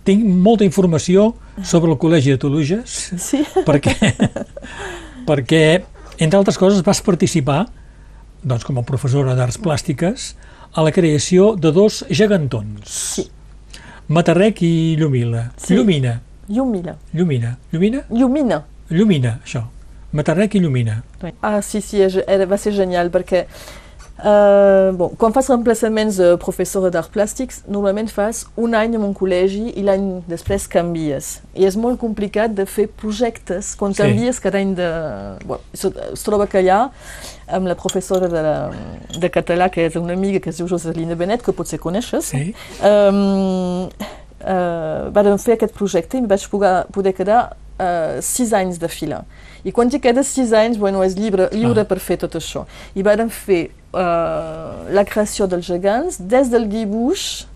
Tinc 0.07 0.23
molta 0.25 0.65
informació 0.65 1.35
sobre 1.67 1.91
el 1.93 1.99
Col·legi 1.99 2.31
de 2.33 2.39
Toluges, 2.41 2.95
Sí, 3.21 3.43
perquè, 3.69 3.93
perquè, 5.27 5.63
entre 6.23 6.39
altres 6.39 6.57
coses, 6.57 6.81
vas 6.87 7.03
participar, 7.05 7.67
doncs, 8.47 8.65
com 8.65 8.79
a 8.79 8.85
professora 8.87 9.35
d'Arts 9.37 9.59
Plàstiques, 9.61 10.31
a 10.73 10.85
la 10.85 10.93
creació 10.93 11.55
de 11.57 11.73
dos 11.73 12.05
gegantons. 12.09 12.87
Sí. 13.17 13.27
Matarrec 14.09 14.61
i 14.63 14.95
Llumila. 15.01 15.51
Sí. 15.59 15.75
Llumina, 15.75 16.21
Llumina. 16.49 16.97
Llumina, 17.15 17.57
Llumina, 17.73 18.05
Llumina. 18.11 18.63
Llumina, 18.91 19.39
això. 19.45 19.65
Matarrec 20.13 20.55
i 20.55 20.61
Llumina. 20.61 21.03
Ah, 21.43 21.61
sí, 21.63 21.81
sí, 21.81 22.01
era, 22.01 22.47
va 22.47 22.57
ser 22.59 22.73
genial 22.73 23.11
perquè 23.11 23.47
Uh, 24.17 24.97
bon, 24.97 25.11
quan 25.21 25.35
fas 25.37 25.51
reemplaçaments 25.51 26.17
de 26.17 26.29
professora 26.41 26.89
d'art 26.89 27.11
plàstics, 27.13 27.59
normalment 27.69 28.09
fas 28.09 28.47
un 28.57 28.73
any 28.73 28.95
en 28.97 29.03
un 29.05 29.13
col·legi 29.13 29.75
i 29.77 29.83
l'any 29.85 30.07
després 30.25 30.65
canvies. 30.73 31.43
I 31.53 31.67
és 31.69 31.77
molt 31.77 32.01
complicat 32.01 32.55
de 32.57 32.65
fer 32.65 32.87
projectes 32.89 33.75
quan 33.77 33.93
Sí. 33.93 34.01
canvies 34.01 34.41
cada 34.41 34.57
any 34.57 34.73
de... 34.79 34.89
Bon, 35.45 35.61
es 35.77 36.25
troba 36.25 36.47
que 36.49 36.63
allà, 36.63 36.79
amb 37.47 37.69
la 37.69 37.77
professora 37.77 38.27
de, 38.33 38.41
la, 38.41 38.57
de 39.21 39.29
català, 39.29 39.69
que 39.69 39.85
és 39.85 40.01
una 40.01 40.15
amiga 40.17 40.41
que 40.41 40.49
es 40.49 40.57
diu 40.57 40.67
Joselina 40.67 41.15
Benet, 41.15 41.45
que 41.45 41.53
potser 41.53 41.79
coneixes, 41.79 42.33
Sí. 42.33 42.55
um, 42.81 43.91
uh, 44.43 45.09
vàrem 45.15 45.39
fer 45.41 45.57
aquest 45.57 45.75
projecte 45.77 46.19
i 46.19 46.23
em 46.25 46.29
vaig 46.31 46.45
poder, 46.51 46.75
poder 46.93 47.13
quedar 47.17 47.41
uh, 47.81 48.19
sis 48.25 48.53
anys 48.57 48.81
de 48.83 48.89
fila. 48.89 49.23
I 49.67 49.73
quan 49.75 49.91
hi 49.91 50.01
quedes 50.03 50.31
sis 50.37 50.53
anys, 50.55 50.79
bueno, 50.79 51.03
és 51.05 51.17
lliure, 51.19 51.49
lliure 51.55 51.85
per 51.89 51.99
fer 52.03 52.19
tot 52.23 52.37
això. 52.39 52.65
I 52.95 53.05
vàrem 53.07 53.31
fer 53.33 53.67
uh, 53.93 54.87
la 54.95 55.07
creació 55.09 55.49
dels 55.51 55.67
gegants 55.67 56.21
des 56.21 56.53
del 56.53 56.69
dibuix 56.71 57.47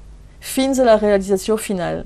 fins 0.41 0.81
a 0.81 0.89
la 0.89 0.97
realització 0.99 1.59
final, 1.61 2.05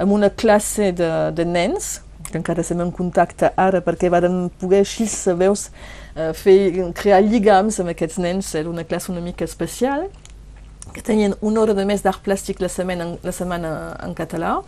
amb 0.00 0.16
una 0.16 0.30
classe 0.30 0.90
de, 0.96 1.10
de 1.36 1.44
nens, 1.44 2.00
que 2.24 2.38
encara 2.40 2.64
estem 2.64 2.80
en 2.80 2.90
contacte 2.90 3.50
ara 3.60 3.82
perquè 3.84 4.08
vàrem 4.10 4.48
poder 4.58 4.80
així, 4.82 5.06
veus, 5.38 5.68
uh, 6.16 6.32
fer, 6.34 6.56
crear 6.96 7.20
lligams 7.22 7.78
amb 7.80 7.92
aquests 7.92 8.18
nens, 8.18 8.54
era 8.58 8.72
una 8.72 8.86
classe 8.88 9.12
una 9.12 9.22
mica 9.22 9.44
especial, 9.46 10.08
que 10.94 11.02
tenien 11.02 11.34
una 11.42 11.60
hora 11.64 11.74
de 11.74 11.84
més 11.88 12.04
d'art 12.04 12.22
plàstic 12.24 12.62
la 12.62 12.70
setmana, 12.70 13.10
la 13.26 13.32
setmana 13.34 13.70
en 14.04 14.14
català, 14.16 14.60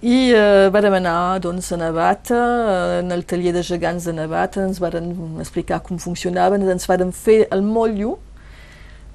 i 0.00 0.30
uh, 0.32 0.70
vàrem 0.72 0.94
anar 0.96 1.40
doncs, 1.44 1.72
a 1.74 1.76
Navata, 1.76 2.38
uh, 2.38 2.98
en 3.02 3.12
el 3.12 3.26
taller 3.28 3.52
de 3.52 3.62
gegants 3.66 4.06
de 4.08 4.14
Navata, 4.16 4.62
ens 4.64 4.78
varen 4.80 5.10
explicar 5.42 5.82
com 5.84 5.98
funcionaven, 6.00 6.64
ens 6.72 6.86
varen 6.88 7.10
fer 7.12 7.42
el 7.52 7.60
motllo 7.66 8.14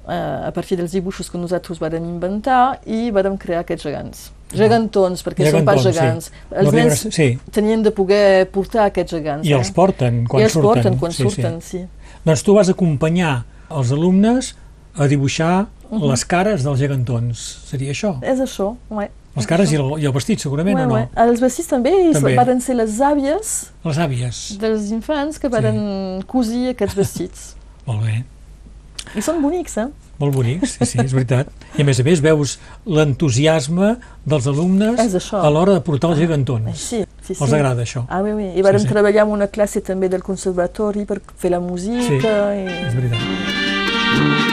uh, 0.06 0.46
a 0.46 0.52
partir 0.54 0.78
dels 0.78 0.94
dibuixos 0.94 1.32
que 1.32 1.40
nosaltres 1.42 1.80
vàrem 1.82 2.06
inventar 2.06 2.78
i 2.86 3.08
vàrem 3.10 3.34
crear 3.40 3.64
aquests 3.64 3.88
gegants. 3.88 4.26
Gegantons, 4.54 5.24
perquè 5.26 5.50
són 5.50 5.64
pas 5.66 5.80
Gegantons, 5.82 5.88
sí. 5.90 5.98
gegants. 5.98 6.30
Els 6.54 6.68
No 6.70 6.76
nens 6.78 7.02
sí. 7.16 7.28
tenien 7.50 7.82
de 7.82 7.90
poder 7.90 8.46
portar 8.54 8.84
aquests 8.92 9.16
gegants. 9.18 9.48
I 9.48 9.56
els 9.58 9.72
porten 9.74 10.22
quan 10.30 10.44
I 10.44 10.46
els 10.46 10.54
surten. 10.54 10.68
porten 10.70 11.00
quan 11.02 11.10
Sí, 11.16 11.24
sí. 11.24 11.32
surten, 11.34 11.58
sí. 11.66 11.82
Doncs 12.22 12.46
tu 12.46 12.54
vas 12.54 12.70
acompanyar 12.70 13.40
els 13.74 13.90
alumnes 13.90 14.52
a 14.94 15.10
dibuixar 15.10 15.66
les 15.90 16.24
cares 16.24 16.62
dels 16.66 16.78
gegantons. 16.80 17.38
Seria 17.70 17.92
això? 17.92 18.16
És 18.22 18.40
això, 18.40 18.74
ué. 18.90 19.08
Les 19.36 19.44
cares 19.46 19.68
i 19.72 19.76
el, 19.76 19.90
i 20.00 20.06
el 20.08 20.12
vestit, 20.16 20.40
segurament, 20.40 20.78
Ué, 20.78 20.84
o 20.84 20.88
no? 20.88 20.94
ué. 20.94 21.08
Els 21.26 21.40
vestits 21.44 21.68
també, 21.68 21.90
i 22.08 22.12
També. 22.14 22.32
varen 22.38 22.60
ser 22.64 22.74
les 22.78 22.94
àvies 23.04 23.50
Les 23.84 23.98
àvies. 24.00 24.38
dels 24.58 24.90
infants 24.96 25.36
que 25.38 25.50
varen 25.52 26.22
cosir 26.26 26.70
aquests 26.72 26.96
vestits. 27.02 27.54
Molt 27.86 28.00
bé. 28.06 28.22
I 29.14 29.20
són 29.22 29.42
bonics, 29.44 29.76
eh? 29.78 29.86
Molt 30.18 30.32
bonics, 30.32 30.78
sí, 30.78 30.86
sí, 30.88 30.98
és 31.04 31.12
veritat. 31.12 31.50
I 31.76 31.82
a 31.82 31.84
més 31.84 32.00
a 32.00 32.02
més 32.06 32.22
veus 32.24 32.54
l'entusiasme 32.88 33.98
dels 34.24 34.46
alumnes 34.48 34.96
a 35.36 35.50
l'hora 35.52 35.74
de 35.76 35.82
portar 35.84 36.14
els 36.14 36.18
gegantons. 36.24 36.72
Sí, 36.80 37.02
sí, 37.20 37.34
sí. 37.34 37.42
Els 37.42 37.52
agrada 37.52 37.84
això. 37.84 38.06
Ah, 38.08 38.22
oui, 38.24 38.32
oui. 38.32 38.48
I 38.56 38.64
vàrem 38.64 38.80
Sí, 38.80 38.88
sí. 38.88 38.92
treballar 38.94 39.26
en 39.28 39.36
una 39.36 39.48
classe 39.52 39.84
també 39.84 40.08
del 40.08 40.22
conservatori 40.24 41.04
per 41.04 41.20
fer 41.36 41.52
la 41.52 41.60
música. 41.60 42.00
Sí, 42.08 42.64
i... 42.64 42.80
és 42.88 42.96
veritat. 42.96 44.45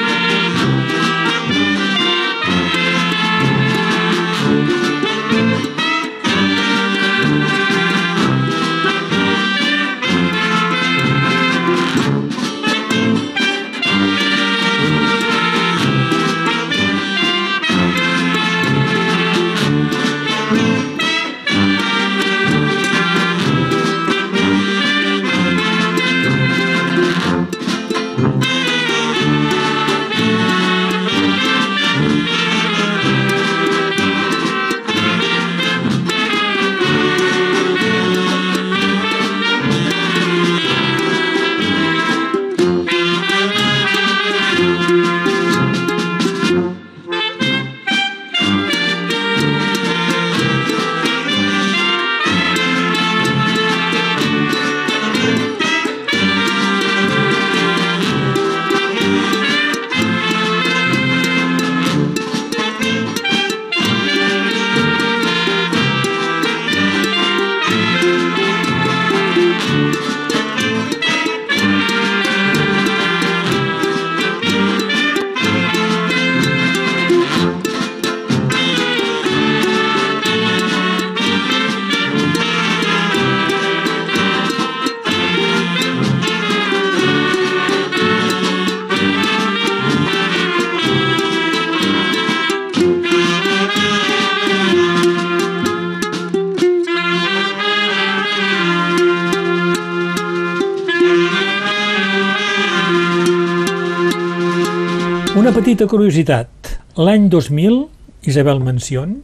Petita 105.73 105.89
curiositat. 105.89 106.67
L'any 107.01 107.23
2000, 107.33 107.87
Isabel 108.29 108.59
Mencion, 108.61 109.15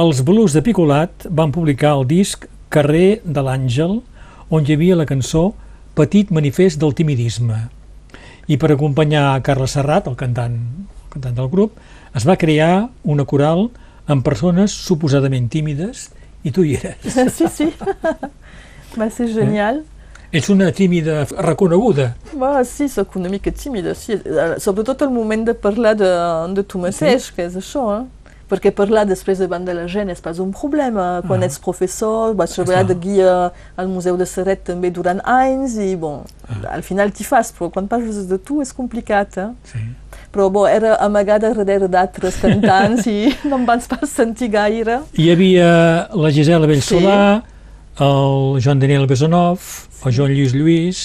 els 0.00 0.22
Blues 0.24 0.54
de 0.56 0.62
Picolat 0.64 1.26
van 1.28 1.50
publicar 1.52 1.90
el 1.98 2.06
disc 2.08 2.46
Carrer 2.72 3.18
de 3.20 3.42
l'Àngel, 3.44 3.98
on 4.48 4.64
hi 4.64 4.72
havia 4.72 4.96
la 4.96 5.04
cançó 5.04 5.50
Petit 5.92 6.32
manifest 6.32 6.80
del 6.80 6.96
timidisme. 6.96 7.58
I 8.48 8.56
per 8.56 8.70
acompanyar 8.72 9.42
Carles 9.44 9.76
Serrat, 9.76 10.08
el 10.08 10.16
cantant, 10.16 10.56
el 10.88 11.12
cantant 11.12 11.36
del 11.36 11.52
grup, 11.52 11.76
es 12.16 12.24
va 12.24 12.38
crear 12.40 12.86
una 13.04 13.28
coral 13.28 13.66
amb 14.08 14.24
persones 14.24 14.72
suposadament 14.72 15.50
tímides 15.52 16.06
i 16.48 16.54
tu 16.56 16.64
hi 16.64 16.78
eres. 16.80 17.20
sí, 17.36 17.50
sí. 17.52 17.68
Va 18.96 19.12
ser 19.12 19.28
genial. 19.36 19.84
Ets 20.36 20.48
una 20.52 20.70
tímida 20.72 21.24
reconeguda. 21.38 22.10
Va, 22.36 22.62
sí, 22.64 22.88
sóc 22.92 23.16
una 23.16 23.28
mica 23.32 23.50
tímida, 23.50 23.94
sí. 23.94 24.12
Eh, 24.18 24.54
Sobretot 24.60 25.02
al 25.06 25.10
moment 25.14 25.46
de 25.48 25.54
parlar 25.54 25.94
de, 25.96 26.10
de 26.54 26.62
tu 26.62 26.78
mateix, 26.82 27.30
que 27.32 27.46
és 27.48 27.56
això, 27.56 27.86
eh? 28.00 28.04
Perquè 28.46 28.70
parlar 28.70 29.02
després 29.10 29.40
davant 29.42 29.64
de 29.66 29.72
la 29.74 29.88
gent 29.90 30.06
és 30.12 30.20
pas 30.22 30.38
un 30.38 30.52
problema. 30.54 31.20
Quan 31.26 31.42
Ah. 31.42 31.46
ets 31.48 31.58
professor, 31.58 32.34
vas 32.38 32.52
treballar 32.54 32.84
de 32.86 32.94
guia 32.94 33.32
al 33.76 33.88
Museu 33.90 34.14
de 34.16 34.26
Serret 34.26 34.62
també 34.68 34.90
durant 34.94 35.18
anys 35.24 35.74
i, 35.82 35.96
bon, 35.98 36.20
al 36.70 36.82
final 36.86 37.10
t'hi 37.10 37.24
fas, 37.26 37.50
però 37.56 37.72
quan 37.74 37.88
parles 37.90 38.20
de 38.30 38.38
tu 38.38 38.60
és 38.62 38.70
complicat, 38.72 39.38
eh? 39.42 39.48
Sí. 39.72 39.82
Però, 40.30 40.46
bon, 40.52 40.68
era 40.70 40.94
amagada 41.02 41.50
darrere 41.54 41.88
d'altres 41.88 42.36
cantants 42.38 43.06
i 43.10 43.32
no 43.50 43.56
em 43.58 43.66
vaig 43.66 43.82
pas 43.90 44.06
sentir 44.10 44.48
gaire. 44.54 45.00
Hi 45.18 45.30
havia 45.32 45.68
la 46.14 46.30
Gisela 46.30 46.66
Bellsolà, 46.70 47.18
el 47.98 48.60
Joan 48.62 48.78
Daniel 48.80 49.06
Besonov, 49.06 49.60
el 50.04 50.14
Joan 50.16 50.32
Lluís 50.34 50.52
Lluís, 50.54 51.00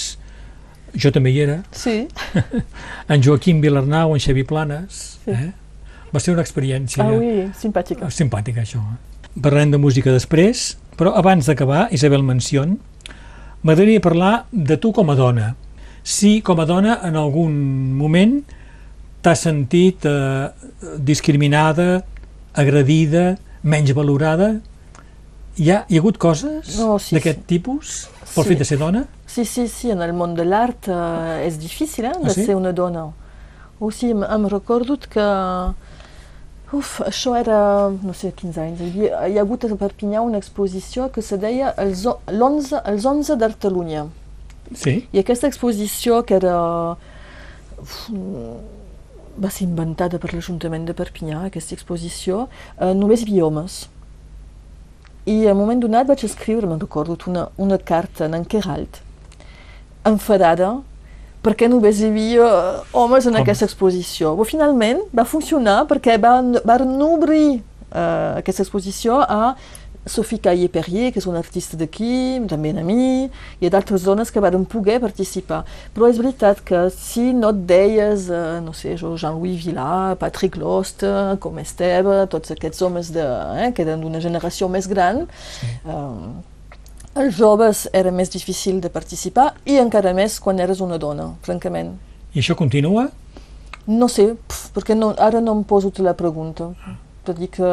jo 0.94 1.10
també 1.12 1.30
hi 1.32 1.40
era, 1.46 1.62
Sí. 1.72 2.06
en 3.08 3.22
Joaquim 3.24 3.60
Vilarnau, 3.64 4.12
en 4.14 4.20
Xavi 4.20 4.44
Planes. 4.44 4.98
Sí. 5.24 5.30
Eh? 5.32 5.52
Va 6.12 6.20
ser 6.20 6.34
una 6.34 6.42
experiència 6.44 7.04
Ah 7.06 7.14
oui, 7.16 7.46
simpàtica. 7.56 8.10
simpàtica, 8.12 8.60
això. 8.66 8.82
eh? 8.82 9.40
Parlem 9.40 9.70
de 9.72 9.78
música 9.80 10.12
després, 10.12 10.76
però 10.98 11.14
abans 11.16 11.46
d'acabar, 11.48 11.86
Isabel 11.90 12.22
Mencion, 12.22 12.74
m'agradaria 13.62 14.00
parlar 14.04 14.44
de 14.52 14.76
tu 14.76 14.92
com 14.92 15.08
a 15.08 15.14
dona. 15.16 15.54
Si 16.04 16.42
com 16.42 16.60
a 16.60 16.66
dona 16.66 16.98
en 17.06 17.16
algun 17.16 17.54
moment 17.96 18.42
t'has 19.22 19.40
sentit 19.46 20.04
eh, 20.04 20.50
discriminada, 20.98 22.02
agredida, 22.52 23.38
menys 23.62 23.94
valorada, 23.94 24.58
hi 25.58 25.70
ha, 25.70 25.84
hi 25.88 25.96
ha 25.96 26.00
hagut 26.00 26.18
coses 26.18 26.78
No, 26.78 26.98
sí, 26.98 27.14
d'aquest 27.16 27.40
sí. 27.40 27.46
tipus 27.46 28.08
pel 28.34 28.44
Sí. 28.44 28.48
fet 28.48 28.58
de 28.58 28.64
ser 28.64 28.78
dona? 28.78 29.04
Sí, 29.26 29.44
sí, 29.44 29.66
sí, 29.68 29.90
en 29.90 30.00
el 30.02 30.12
món 30.12 30.34
de 30.34 30.44
l'art 30.44 30.88
eh, 30.88 31.46
és 31.46 31.58
difícil 31.60 32.04
eh, 32.06 32.12
de 32.18 32.30
Ah, 32.30 32.34
sí? 32.34 32.44
ser 32.46 32.56
una 32.56 32.72
dona. 32.72 33.10
o 33.80 33.90
sigui, 33.90 34.12
em, 34.12 34.22
em 34.24 34.46
recordo 34.48 34.96
que 34.96 35.26
Uf, 36.72 37.00
això 37.04 37.34
era, 37.36 37.90
no 38.02 38.14
sé, 38.14 38.30
15 38.32 38.56
anys. 38.62 38.80
Hi 38.80 39.02
hi 39.04 39.36
ha 39.36 39.42
hagut 39.42 39.64
a 39.66 39.68
Perpinyà 39.76 40.22
una 40.24 40.38
exposició 40.38 41.10
que 41.12 41.20
se 41.20 41.36
deia 41.36 41.74
els 41.76 42.06
11 42.06 43.36
d'Artalunya. 43.36 44.06
Sí? 44.74 45.06
I 45.12 45.18
aquesta 45.20 45.46
exposició, 45.48 46.22
que 46.24 46.34
era... 46.38 46.96
uf, 47.78 48.08
va 49.36 49.50
ser 49.50 49.66
inventada 49.66 50.18
per 50.18 50.32
l'Ajuntament 50.32 50.86
de 50.88 50.94
Perpinyà, 50.96 51.42
aquesta 51.50 51.74
exposició, 51.76 52.48
eh, 52.80 52.94
només 52.94 53.20
hi 53.20 53.28
havia 53.28 53.44
homes. 53.50 53.88
I 55.24 55.44
en 55.46 55.52
un 55.54 55.60
moment 55.62 55.82
donat 55.82 56.08
vaig 56.08 56.24
escriure, 56.26 56.66
me'n 56.66 56.80
recordo, 56.82 57.16
una, 57.30 57.48
una 57.56 57.78
carta 57.78 58.26
en 58.26 58.44
Queralt, 58.44 58.98
enfadada, 60.04 60.80
perquè 61.42 61.68
només 61.70 62.00
hi 62.00 62.08
havia 62.10 62.46
eh, 62.46 62.80
homes 62.92 63.26
en 63.26 63.36
Homes. 63.36 63.42
aquesta 63.42 63.68
exposició. 63.68 64.34
Però 64.38 64.46
finalment 64.48 65.02
va 65.14 65.26
funcionar 65.28 65.82
perquè 65.90 66.18
van, 66.22 66.56
van 66.66 66.96
obrir 67.06 67.46
eh, 67.58 68.40
aquesta 68.40 68.64
exposició 68.66 69.20
a 69.22 69.54
Sophie 70.04 70.40
Caillé-Perrier, 70.42 71.12
que 71.12 71.20
és 71.22 71.26
una 71.30 71.38
artista 71.38 71.76
d'aquí, 71.78 72.40
també 72.50 72.72
a 72.74 72.82
mi, 72.82 73.28
i 73.60 73.66
a 73.66 73.70
d'altres 73.70 74.02
dones 74.02 74.32
que 74.34 74.42
van 74.42 74.64
poder 74.66 74.98
participar. 75.00 75.62
Però 75.94 76.08
és 76.10 76.18
veritat 76.18 76.62
que 76.66 76.88
si 76.90 77.30
no 77.32 77.52
et 77.54 77.60
deies, 77.70 78.28
eh, 78.28 78.60
no 78.64 78.74
sé, 78.74 78.96
jo, 78.98 79.14
Jean-Louis 79.16 79.62
Villard, 79.64 80.18
Patrick 80.18 80.58
Lost, 80.58 81.04
eh, 81.06 81.36
com 81.38 81.58
Esteve, 81.62 82.26
tots 82.26 82.50
aquests 82.50 82.82
homes 82.82 83.12
de, 83.14 83.22
eh, 83.22 83.70
que 83.72 83.86
eren 83.86 84.00
d'una 84.00 84.20
generació 84.20 84.68
més 84.68 84.88
gran, 84.90 85.28
eh, 85.86 86.42
els 87.14 87.36
joves 87.36 87.86
era 87.92 88.10
més 88.10 88.30
difícil 88.30 88.80
de 88.80 88.88
participar 88.88 89.52
i 89.68 89.76
encara 89.76 90.14
més 90.14 90.40
quan 90.40 90.58
eres 90.58 90.80
una 90.80 90.98
dona, 90.98 91.34
francament. 91.42 91.94
I 92.34 92.40
això 92.40 92.56
continua? 92.56 93.10
No 93.86 94.08
sé, 94.08 94.32
pf, 94.34 94.70
perquè 94.72 94.96
no, 94.96 95.12
ara 95.18 95.40
no 95.40 95.52
em 95.52 95.62
poso 95.62 95.92
la 95.98 96.14
pregunta. 96.14 96.70
Per 97.22 97.34
dir 97.34 97.48
que 97.54 97.68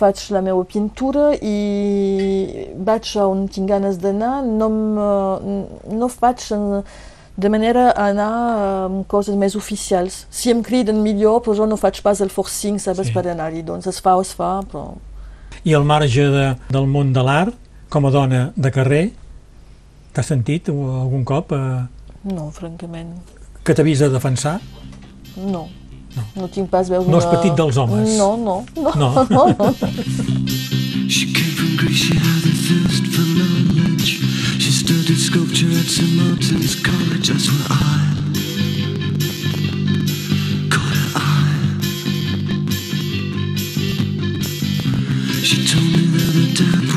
faig 0.00 0.24
la 0.34 0.40
meva 0.44 0.64
pintura 0.64 1.30
i 1.36 2.66
vaig 2.88 3.12
a 3.20 3.26
on 3.28 3.46
tinc 3.52 3.68
ganes 3.70 3.98
d'anar, 4.00 4.40
no, 4.46 4.68
em- 4.72 5.96
no 5.98 6.08
faig 6.08 6.46
de 7.40 7.48
manera 7.48 7.90
a 7.92 8.08
anar 8.10 8.30
amb 8.86 9.06
coses 9.08 9.36
més 9.38 9.54
oficials. 9.56 10.24
Si 10.30 10.50
em 10.52 10.60
criden 10.66 10.98
millor, 11.04 11.40
però 11.44 11.54
jo 11.56 11.66
no 11.68 11.78
faig 11.80 12.00
pas 12.04 12.20
el 12.20 12.28
forcing, 12.32 12.78
saps, 12.82 13.06
Sí. 13.06 13.12
per 13.14 13.26
anar-hi. 13.30 13.62
Doncs 13.62 13.86
es 13.86 14.00
fa 14.00 14.16
o 14.16 14.20
es 14.24 14.32
fa, 14.36 14.60
però... 14.70 14.90
I 15.64 15.74
al 15.76 15.84
marge 15.84 16.24
de, 16.32 16.44
del 16.72 16.86
món 16.88 17.12
de 17.12 17.22
l'art, 17.24 17.54
com 17.90 18.06
a 18.06 18.10
dona 18.10 18.52
de 18.56 18.70
carrer, 18.70 19.10
t'has 20.12 20.26
sentit 20.26 20.68
algun 20.68 21.24
cop 21.24 21.52
eh, 21.52 21.82
No, 22.24 22.50
francament, 22.52 23.14
que 23.64 23.74
t'havies 23.74 24.00
de 24.04 24.08
defensar? 24.12 24.58
no. 25.36 25.68
No, 26.36 26.48
tinc 26.48 26.68
pas 26.70 26.88
veus 26.88 27.06
No 27.06 27.18
és 27.18 27.26
petit 27.30 27.54
dels 27.58 27.76
homes. 27.76 28.16
No, 28.18 28.36
no, 28.36 28.64
no. 28.76 28.92
No. 28.94 29.26
no, 29.30 29.46
no. 29.58 29.74
She 31.10 31.32
came 31.34 31.54
from 31.58 31.76
Greece, 31.76 31.96
she 32.06 32.14
had 32.14 32.44
a 32.46 32.54
thirst 32.66 33.04
for 33.12 33.26
knowledge. 33.38 34.10
She 34.62 34.70
studied 34.70 35.18
sculpture 35.18 35.70
at 35.80 35.86
St. 35.86 36.12
Martin's 36.16 36.76
College, 36.76 37.28
that's 37.28 37.48
where 37.50 37.66
I 37.68 37.72
caught 40.70 40.94
her 40.94 41.10
eye. 41.16 41.80
She 45.42 45.66
told 45.66 45.90
me 45.96 46.04
that 46.14 46.30
the 46.36 46.46
tap 46.54 46.89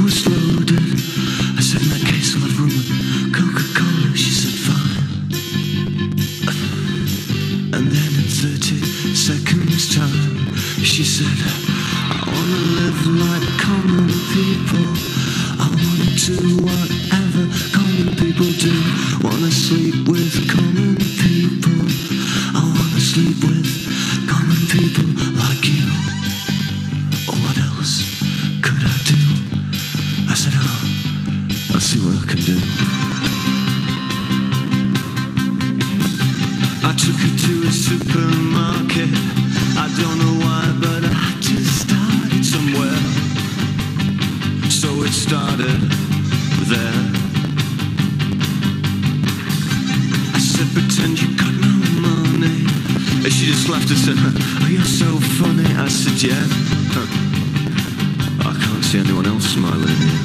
see 58.93 58.99
anyone 58.99 59.25
else 59.25 59.45
smiling 59.45 59.88
here. 59.88 60.19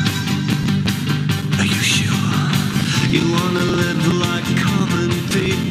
Are 1.59 1.65
you 1.65 1.83
sure? 1.97 2.49
You 3.09 3.23
wanna 3.33 3.65
live 3.65 4.03
like 4.19 4.45
common 4.59 5.11
people. 5.31 5.68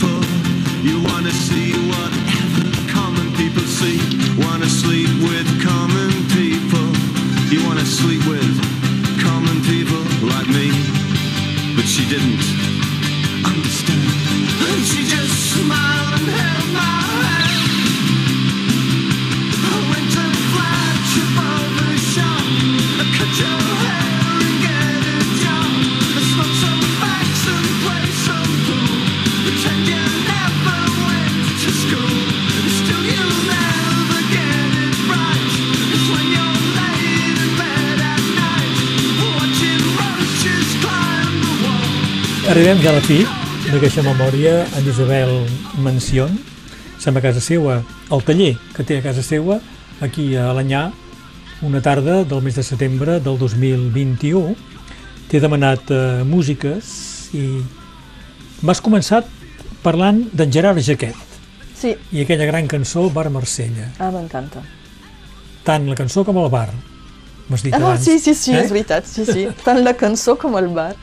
Arribem 42.48 42.80
ja 42.80 42.92
a 42.94 42.96
la 42.96 43.04
fi 43.04 43.18
d'aquesta 43.68 44.04
memòria 44.06 44.62
en 44.80 44.86
Isabel 44.88 45.32
Mencion, 45.84 46.32
som 47.02 47.18
a 47.18 47.22
casa 47.24 47.42
seua, 47.44 47.82
al 48.10 48.24
taller 48.24 48.54
que 48.76 48.86
té 48.88 49.00
a 49.00 49.04
casa 49.04 49.24
seua, 49.26 49.60
aquí 50.00 50.30
a 50.40 50.48
Alanyà, 50.54 50.86
una 51.68 51.82
tarda 51.84 52.22
del 52.24 52.42
mes 52.46 52.56
de 52.56 52.64
setembre 52.64 53.20
del 53.20 53.38
2021. 53.42 54.56
T'he 55.28 55.42
demanat 55.44 55.92
eh, 55.92 56.24
músiques 56.24 56.88
i 57.36 57.44
m'has 58.64 58.80
començat 58.80 59.28
parlant 59.84 60.22
d'en 60.32 60.52
Gerard 60.54 60.80
Jaquet 60.80 61.16
Sí, 61.78 61.92
i 62.16 62.24
aquella 62.24 62.48
gran 62.48 62.66
cançó 62.72 63.10
Bar 63.14 63.28
Marsella. 63.30 63.92
ah, 64.00 64.08
m'encanta. 64.10 64.64
Tant 65.68 65.84
la 65.90 65.98
cançó 66.00 66.24
com 66.24 66.40
el 66.40 66.48
bar. 66.50 66.72
M'has 67.50 67.64
dit 67.64 67.74
Ah, 67.74 67.78
abans. 67.78 68.04
sí, 68.04 68.20
sí, 68.20 68.34
sí, 68.36 68.52
eh? 68.54 68.64
és 68.64 68.72
veritat, 68.72 69.06
sí, 69.06 69.26
sí. 69.26 69.48
Tant 69.64 69.80
la 69.84 69.94
cançó 69.94 70.36
com 70.38 70.58
el 70.58 70.68
bar. 70.68 70.96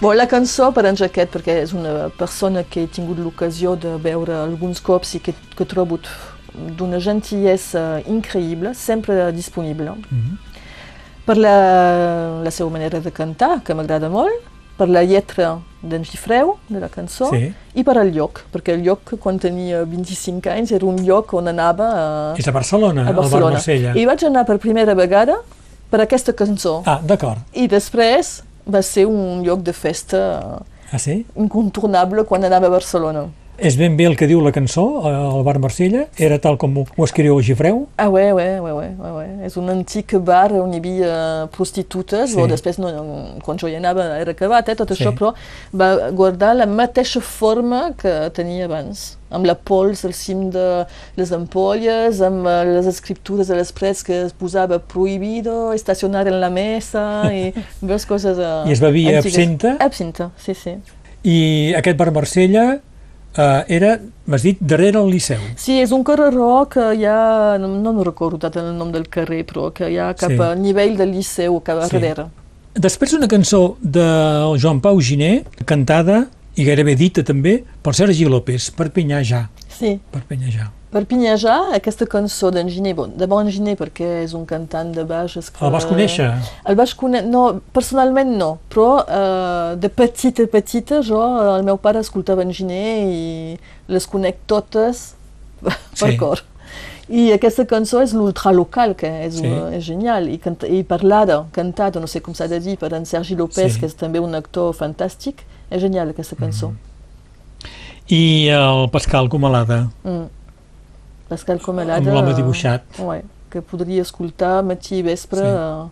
Bon, 0.00 0.14
la 0.16 0.26
cançó 0.28 0.72
per 0.72 0.84
en 0.86 0.96
Jaquet, 0.96 1.30
perquè 1.32 1.62
és 1.62 1.72
una 1.72 2.10
persona 2.18 2.64
que 2.64 2.82
he 2.82 2.86
tingut 2.86 3.18
l'ocasió 3.18 3.76
de 3.76 3.96
veure 3.96 4.34
alguns 4.42 4.80
cops 4.80 5.14
i 5.16 5.20
que, 5.20 5.32
que 5.56 5.64
he 5.64 5.66
trobat 5.66 6.04
d'una 6.54 6.98
gentillesa 7.00 8.02
increïble, 8.06 8.74
sempre 8.74 9.32
disponible. 9.32 9.90
Mhm. 10.10 10.36
Per 11.26 11.36
la, 11.36 12.40
la 12.44 12.50
seva 12.50 12.70
manera 12.70 13.00
de 13.00 13.10
cantar, 13.10 13.62
que 13.64 13.74
m'agrada 13.74 14.08
molt, 14.08 14.44
per 14.76 14.86
la 14.88 15.02
lletra 15.02 15.56
d'en 15.82 16.04
Gifreu, 16.04 16.58
de 16.68 16.78
la 16.78 16.88
cançó, 16.92 17.30
Sí. 17.32 17.52
i 17.74 17.82
per 17.82 17.96
al 17.98 18.12
lloc, 18.12 18.42
perquè 18.52 18.74
el 18.74 18.82
lloc, 18.84 19.14
quan 19.18 19.38
tenia 19.38 19.82
25 19.84 20.50
anys, 20.52 20.70
era 20.72 20.84
un 20.86 20.96
lloc 21.04 21.32
on 21.34 21.48
anava 21.48 21.88
a, 21.88 22.34
És 22.38 22.46
a 22.46 22.52
Barcelona, 22.52 23.02
a 23.06 23.08
al 23.08 23.14
bar 23.14 23.22
Barcelona. 23.24 23.52
Marsella. 23.56 23.94
I 23.96 24.04
vaig 24.04 24.22
anar 24.24 24.44
per 24.44 24.58
primera 24.58 24.94
vegada 24.94 25.38
per 25.96 26.04
aquesta 26.04 26.34
cançó. 26.36 26.82
Ah, 26.84 27.00
d'acord. 27.02 27.40
I 27.56 27.66
després 27.72 28.42
va 28.68 28.82
ser 28.84 29.06
un 29.08 29.42
lloc 29.46 29.62
de 29.64 29.72
festa 29.72 30.20
Ah, 30.92 30.98
sí? 31.00 31.24
incontornable 31.34 32.24
quan 32.28 32.44
anava 32.44 32.68
a 32.68 32.70
Barcelona. 32.76 33.26
És 33.56 33.78
ben 33.80 33.94
bé 33.96 34.04
el 34.04 34.16
que 34.20 34.26
diu 34.28 34.42
la 34.44 34.50
cançó, 34.52 34.82
eh, 35.08 35.12
el 35.38 35.42
bar 35.42 35.58
Marsella? 35.58 36.02
Era 36.20 36.36
tal 36.38 36.58
com 36.60 36.74
ho, 36.76 36.84
escriu 37.06 37.40
Gifreu? 37.40 37.86
Ah 37.96 38.10
ouais, 38.10 38.30
ouais, 38.34 38.60
ouais, 38.60 38.72
ouais, 38.72 39.12
ouais. 39.16 39.46
És 39.46 39.56
un 39.56 39.70
antic 39.72 40.12
bar 40.20 40.52
on 40.52 40.74
hi 40.74 40.76
havia 40.82 41.48
prostitutes, 41.56 42.34
sí. 42.34 42.36
o 42.40 42.46
després, 42.46 42.76
no, 42.78 42.90
quan 43.42 43.56
jo 43.56 43.66
hi 43.70 43.76
anava 43.76 44.04
era 44.20 44.32
acabat, 44.36 44.68
eh, 44.68 44.74
tot 44.76 44.92
Sí. 44.92 45.02
això, 45.02 45.14
però 45.16 45.32
va 45.72 46.10
guardar 46.10 46.54
la 46.54 46.66
mateixa 46.66 47.20
forma 47.22 47.94
que 47.96 48.28
tenia 48.34 48.66
abans, 48.66 49.15
amb 49.30 49.46
la 49.48 49.54
pols 49.54 50.04
al 50.06 50.14
cim 50.14 50.50
de 50.54 50.84
les 51.16 51.32
ampolles, 51.32 52.20
amb 52.22 52.46
eh, 52.46 52.56
les 52.76 52.86
escriptures 52.86 53.48
de 53.48 53.56
les 53.58 53.72
parets 53.72 54.02
que 54.06 54.22
es 54.26 54.32
posava 54.32 54.78
prohibido, 54.78 55.72
estacionar 55.72 56.26
en 56.28 56.40
la 56.40 56.50
mesa, 56.50 57.26
i 57.32 57.52
veus 57.82 58.06
coses 58.06 58.38
uh, 58.38 58.62
I 58.68 58.72
es 58.76 58.80
bevia 58.80 59.18
absenta? 59.18 59.76
Absenta, 59.80 60.30
sí, 60.38 60.54
sí. 60.54 60.76
I 61.26 61.74
aquest 61.76 61.98
bar 61.98 62.12
Marsella 62.14 62.78
eh, 63.36 63.64
era, 63.68 63.96
m'has 64.26 64.44
dit, 64.46 64.60
darrere 64.60 65.00
el 65.02 65.10
Liceu. 65.10 65.42
Sí, 65.58 65.80
és 65.82 65.92
un 65.92 66.04
carreró 66.06 66.66
que 66.70 66.92
hi 66.94 67.04
ha, 67.08 67.56
no, 67.58 67.68
no 67.82 68.04
recordo 68.04 68.50
el 68.54 68.72
nom 68.78 68.92
del 68.94 69.08
carrer, 69.08 69.44
però 69.46 69.72
que 69.74 69.90
hi 69.90 69.98
ha 69.98 70.12
cap 70.14 70.30
Sí. 70.30 70.38
al 70.40 70.60
nivell 70.62 70.96
del 70.96 71.12
Liceu, 71.12 71.60
cap 71.60 71.82
a 71.82 71.88
Sí. 71.88 71.96
darrere. 71.98 72.28
Després 72.74 73.14
una 73.16 73.26
cançó 73.26 73.76
de 73.80 74.04
Joan 74.60 74.80
Pau 74.80 75.00
Giné, 75.00 75.44
cantada 75.64 76.26
i 76.56 76.64
gairebé 76.64 76.94
dita 76.96 77.22
també 77.26 77.58
per 77.82 77.94
Sergi 77.94 78.24
López, 78.28 78.70
Perpinyà 78.76 79.22
ja, 79.24 79.46
Sí, 79.76 79.98
Perpinyà 80.12 80.48
ja. 80.54 80.70
Perpinyà 80.94 81.34
ja, 81.36 81.54
aquesta 81.76 82.06
cançó 82.08 82.48
d'en 82.54 82.70
Giné, 82.72 82.94
bon, 82.96 83.10
de 83.18 83.26
bon 83.28 83.48
Giné 83.52 83.74
perquè 83.76 84.22
és 84.22 84.32
un 84.38 84.46
cantant 84.48 84.92
de 84.94 85.02
baix... 85.04 85.34
Que... 85.36 85.64
El 85.66 85.72
vas 85.74 85.84
conèixer? 85.84 86.30
El 86.64 86.78
vaig 86.78 86.94
conèixer, 86.96 87.28
no, 87.28 87.42
personalment 87.76 88.30
no, 88.38 88.48
però 88.72 88.86
uh, 89.02 89.74
de 89.76 89.90
petita, 89.92 90.46
petita, 90.48 91.02
jo, 91.04 91.20
el 91.58 91.66
meu 91.66 91.76
pare 91.82 92.00
escoltava 92.00 92.46
en 92.46 92.54
Giné 92.56 92.84
i 93.04 93.58
les 93.92 94.06
conec 94.08 94.38
totes 94.48 95.10
per 95.66 96.12
Sí. 96.12 96.16
cor. 96.16 96.40
I 97.12 97.28
aquesta 97.34 97.66
cançó 97.68 98.00
és 98.02 98.14
l'ultralocal, 98.16 98.94
que 98.98 99.10
és, 99.26 99.36
Sí. 99.36 99.44
sí. 99.44 99.52
és 99.76 99.84
genial, 99.84 100.30
I, 100.32 100.38
canta, 100.42 100.66
i 100.66 100.80
parlada, 100.86 101.42
cantada, 101.52 102.00
no 102.00 102.08
sé 102.08 102.22
com 102.24 102.32
s'ha 102.34 102.48
de 102.48 102.58
dir, 102.62 102.78
per 102.80 102.94
en 102.96 103.04
Sergi 103.04 103.36
López, 103.36 103.74
Sí. 103.74 103.80
que 103.80 103.86
és 103.90 103.94
també 103.94 104.18
un 104.22 104.34
actor 104.34 104.72
fantàstic. 104.72 105.44
És 105.70 105.80
genial 105.82 106.08
aquesta 106.12 106.36
cançó. 106.36 106.72
I 108.08 108.48
el 108.54 108.88
Pascal 108.90 109.28
Comalada, 109.28 109.88
Mm. 110.04 110.28
Pascal 111.28 111.58
Comelada... 111.60 111.98
amb 111.98 112.14
l'home 112.14 112.34
dibuixat, 112.38 112.84
Ouais, 113.02 113.22
que 113.50 113.60
podria 113.62 114.02
escoltar 114.02 114.62
matí 114.62 115.00
i 115.00 115.02
vespre. 115.02 115.42
Sí. 115.42 115.90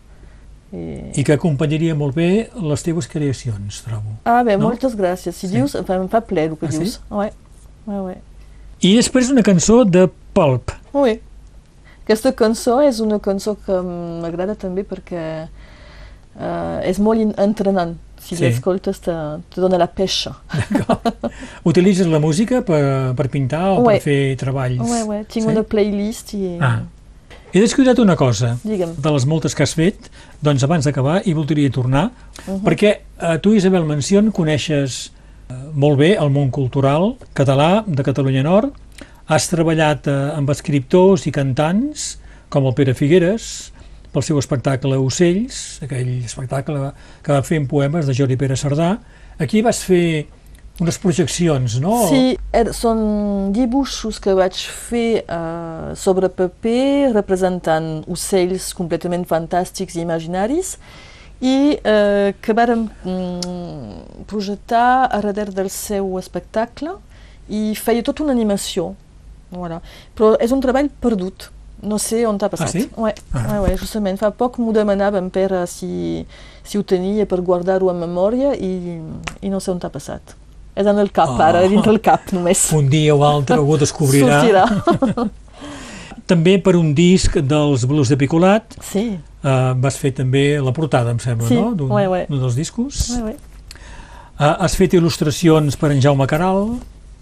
Sí. 0.71 0.77
I... 0.77 1.21
i 1.21 1.25
que 1.25 1.35
acompanyaria 1.35 1.95
molt 1.95 2.15
bé 2.15 2.51
les 2.55 2.83
teves 2.83 3.07
creacions, 3.11 3.83
trobo. 3.83 4.15
Ah, 4.25 4.43
bé, 4.47 4.57
No? 4.57 4.69
moltes 4.69 4.95
gràcies. 4.97 5.33
Si 5.35 5.49
Sí. 5.49 5.55
dius, 5.57 5.75
em 5.75 6.09
fa 6.09 6.21
ple 6.21 6.45
el 6.45 6.57
que 6.57 6.67
Ah, 6.67 6.71
sí? 6.71 6.79
dius. 6.79 7.01
Ouais. 7.11 7.33
Ouais, 7.87 7.99
ouais. 8.01 8.19
I 8.81 8.97
després 8.97 9.31
una 9.31 9.43
cançó 9.43 9.85
de 9.85 10.09
Pulp. 10.35 10.71
Oui. 10.93 11.21
Aquesta 12.05 12.33
cançó 12.33 12.81
és 12.83 13.01
una 13.01 13.19
cançó 13.19 13.57
que 13.57 13.73
m'agrada 13.83 14.55
també 14.55 14.85
perquè 14.85 15.49
uh, 16.37 16.81
és 16.83 16.99
molt 16.99 17.39
entrenant. 17.39 17.97
Si 18.25 18.37
Sí. 18.37 18.45
l'escoltes 18.47 19.01
te, 19.05 19.13
te 19.53 19.61
dona 19.61 19.77
la 19.77 19.87
peixa. 19.93 20.33
Utilitzes 21.65 22.07
la 22.09 22.19
música 22.21 22.63
per, 22.65 23.13
per 23.17 23.29
pintar 23.33 23.75
o 23.75 23.83
Ué. 23.85 23.99
per 23.99 24.03
fer 24.05 24.37
treballs? 24.41 24.81
Ouais, 24.81 25.03
ouais. 25.09 25.25
Tinc 25.29 25.45
Sí? 25.47 25.51
una 25.53 25.63
playlist 25.63 26.35
i... 26.37 26.57
Ah. 26.61 26.83
He 27.55 27.61
descuidat 27.63 28.01
una 28.03 28.17
cosa, 28.19 28.57
Digue'm. 28.65 28.97
de 28.99 29.11
les 29.15 29.27
moltes 29.31 29.55
que 29.55 29.63
has 29.63 29.75
fet, 29.79 30.09
doncs 30.43 30.65
abans 30.67 30.85
d'acabar 30.89 31.21
hi 31.25 31.33
voldria 31.37 31.71
tornar, 31.71 32.11
Uh 32.49 32.55
-huh. 32.55 32.63
perquè 32.65 32.91
eh, 33.21 33.39
tu, 33.41 33.53
Isabel 33.55 33.85
Mencion, 33.85 34.33
coneixes 34.33 35.13
eh, 35.49 35.55
molt 35.73 35.99
bé 35.99 36.17
el 36.19 36.31
món 36.31 36.51
cultural 36.51 37.15
català 37.33 37.85
de 37.87 38.03
Catalunya 38.03 38.43
Nord, 38.43 38.73
has 39.27 39.49
treballat 39.49 40.07
eh, 40.09 40.33
amb 40.37 40.51
escriptors 40.51 41.27
i 41.27 41.31
cantants, 41.31 42.19
com 42.49 42.67
el 42.67 42.75
Pere 42.75 42.93
Figueres, 42.95 43.73
pel 44.15 44.25
seu 44.27 44.39
espectacle 44.39 44.99
Ocells, 45.03 45.83
aquell 45.85 46.17
espectacle 46.23 46.93
que 47.25 47.35
va 47.35 47.43
fer 47.47 47.59
en 47.61 47.69
poemes 47.71 48.07
de 48.07 48.15
Jordi 48.17 48.39
Pere 48.41 48.57
Cerdà. 48.59 48.95
Aquí 49.43 49.63
vas 49.67 49.83
fer 49.83 50.27
unes 50.83 50.99
projeccions, 50.99 51.79
no? 51.83 51.97
Sí, 52.11 52.35
er, 52.55 52.73
són 52.75 53.53
dibuixos 53.55 54.19
que 54.23 54.35
vaig 54.35 54.59
fer 54.89 55.23
uh, 55.23 55.95
sobre 55.99 56.31
paper 56.35 57.13
representant 57.15 58.03
ocells 58.11 58.73
completament 58.75 59.27
fantàstics 59.31 59.99
i 59.99 60.03
imaginaris 60.03 60.75
i 61.45 61.57
uh, 61.79 62.35
que 62.43 62.57
vàrem 62.57 62.89
mm, 62.89 64.25
projectar 64.31 65.07
a 65.07 65.23
darrere 65.23 65.55
del 65.55 65.71
seu 65.71 66.17
espectacle 66.19 66.97
i 67.49 67.75
feia 67.79 68.03
tota 68.03 68.25
una 68.25 68.35
animació. 68.35 68.95
Voilà. 69.55 69.79
Però 70.17 70.35
és 70.43 70.55
un 70.55 70.63
treball 70.65 70.91
perdut. 71.03 71.51
No 71.83 71.99
sé 71.99 72.27
on 72.27 72.39
t'ha 72.39 72.49
passat. 72.49 72.69
sí? 72.71 72.89
Ouais, 72.97 73.15
Ah. 73.33 73.47
ouais, 73.53 73.59
ouais, 73.71 73.77
justament. 73.77 74.17
Fa 74.19 74.31
poc 74.31 74.59
m'ho 74.59 74.73
demanava 74.73 75.19
en 75.19 75.29
Pere 75.31 75.67
si, 75.67 76.25
si 76.63 76.79
ho 76.79 76.83
tenia 76.83 77.27
per 77.27 77.41
guardar-ho 77.43 77.91
en 77.91 77.99
memòria 78.01 78.55
i, 78.55 78.99
i 79.43 79.49
no 79.51 79.61
sé 79.61 79.71
on 79.71 79.79
t'ha 79.79 79.91
passat. 79.91 80.35
És 80.75 80.87
en 80.87 80.99
el 80.99 81.11
cap, 81.13 81.29
Oh. 81.29 81.41
ara, 81.43 81.61
dintre 81.69 81.91
el 81.93 82.01
cap 82.01 82.33
només. 82.33 82.71
Un 82.73 82.89
dia 82.89 83.15
o 83.15 83.23
altre 83.25 83.57
algú 83.57 83.77
descobrirà. 83.79 84.41
Sortirà. 84.43 85.29
També 86.27 86.57
per 86.59 86.75
un 86.79 86.95
disc 86.97 87.37
dels 87.37 87.85
Blues 87.85 88.09
de 88.09 88.17
Picolat, 88.17 88.79
sí, 88.81 89.19
eh, 89.45 89.73
vas 89.77 89.99
fer 90.01 90.15
també 90.17 90.59
la 90.63 90.73
portada, 90.73 91.11
em 91.13 91.19
sembla, 91.21 91.49
Sí, 91.51 91.55
no? 91.59 91.75
D'un 91.77 91.91
ué, 91.93 92.07
ué. 92.09 92.23
d'un 92.31 92.41
dels 92.41 92.55
discos. 92.57 93.11
ouais, 93.19 93.23
ouais. 93.27 93.37
Eh, 94.41 94.55
has 94.65 94.75
fet 94.75 94.95
il·lustracions 94.97 95.77
per 95.77 95.93
en 95.93 96.01
Jaume 96.01 96.27
Caral, 96.27 96.79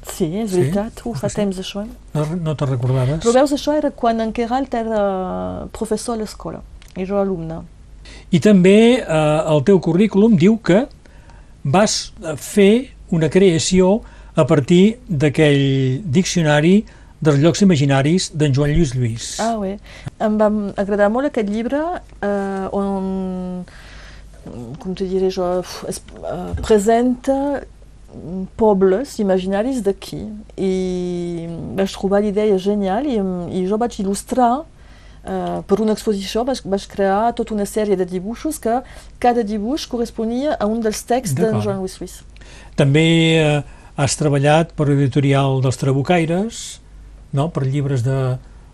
sí, 0.09 0.29
és 0.37 0.51
Sí? 0.51 0.61
veritat. 0.61 1.01
Fa 1.03 1.27
Ah, 1.27 1.29
sí? 1.29 1.37
temps 1.37 1.59
això. 1.59 1.85
Eh? 1.85 1.91
no, 2.15 2.27
no 2.37 2.55
te'n 2.57 2.69
recordaves? 2.69 3.21
Però 3.25 3.33
veus, 3.35 3.53
això 3.53 3.77
era 3.77 3.91
quan 3.91 4.21
en 4.21 4.33
Queralt 4.33 4.75
era 4.75 5.67
professor 5.73 6.15
a 6.17 6.19
l'escola 6.19 6.61
i 6.97 7.05
jo 7.07 7.17
alumna. 7.21 7.63
I 8.33 8.41
també 8.41 8.99
eh, 9.01 9.53
el 9.53 9.63
teu 9.65 9.79
currículum 9.81 10.37
diu 10.37 10.59
que 10.63 10.87
vas 11.65 12.13
eh, 12.23 12.35
fer 12.37 12.91
una 13.11 13.29
creació 13.29 14.01
a 14.35 14.45
partir 14.47 14.99
d'aquell 15.09 16.01
diccionari 16.05 16.85
dels 17.23 17.39
llocs 17.39 17.61
imaginaris 17.63 18.31
d'en 18.35 18.53
Joan 18.53 18.73
Lluís 18.75 18.95
Lluís. 18.97 19.27
Ah, 19.41 19.55
oui. 19.61 19.77
Em 20.19 20.39
va 20.41 20.49
agradar 20.81 21.09
molt 21.13 21.29
aquest 21.29 21.49
llibre 21.49 21.79
eh, 22.21 22.69
on, 22.73 23.65
com 24.81 24.95
te 24.99 25.05
diré 25.07 25.29
jo, 25.31 25.61
es 25.89 26.01
eh, 26.25 26.55
presenta 26.67 27.63
pobles 28.57 29.19
imaginaris 29.23 29.81
d'aquí 29.85 30.21
i 30.57 30.73
vaig 31.79 31.95
trobar 31.97 32.21
l'idea 32.25 32.59
genial 32.61 33.09
i, 33.09 33.17
i 33.59 33.65
jo 33.69 33.81
vaig 33.81 34.01
il·lustrar 34.03 34.65
Uh, 35.23 35.61
per 35.71 35.77
una 35.79 35.95
exposició 35.95 36.43
vaig, 36.43 36.59
vaig 36.67 36.83
crear 36.91 37.29
tota 37.39 37.55
una 37.55 37.63
sèrie 37.63 37.95
de 37.95 38.03
dibuixos 38.11 38.57
que 38.59 38.81
cada 39.23 39.45
dibuix 39.47 39.85
corresponia 39.87 40.57
a 40.59 40.67
un 40.67 40.81
dels 40.83 41.05
texts 41.07 41.37
D'acord. 41.39 41.63
Joan 41.63 41.79
Lluís 41.79 41.95
Lluís. 42.01 42.17
També 42.75 43.05
eh, 43.39 43.61
has 43.95 44.17
treballat 44.19 44.73
per 44.75 44.89
l'editorial 44.89 45.61
dels 45.63 45.79
Trabucaires, 45.79 46.59
no? 47.39 47.47
per 47.55 47.69
llibres 47.69 48.03
de, 48.03 48.19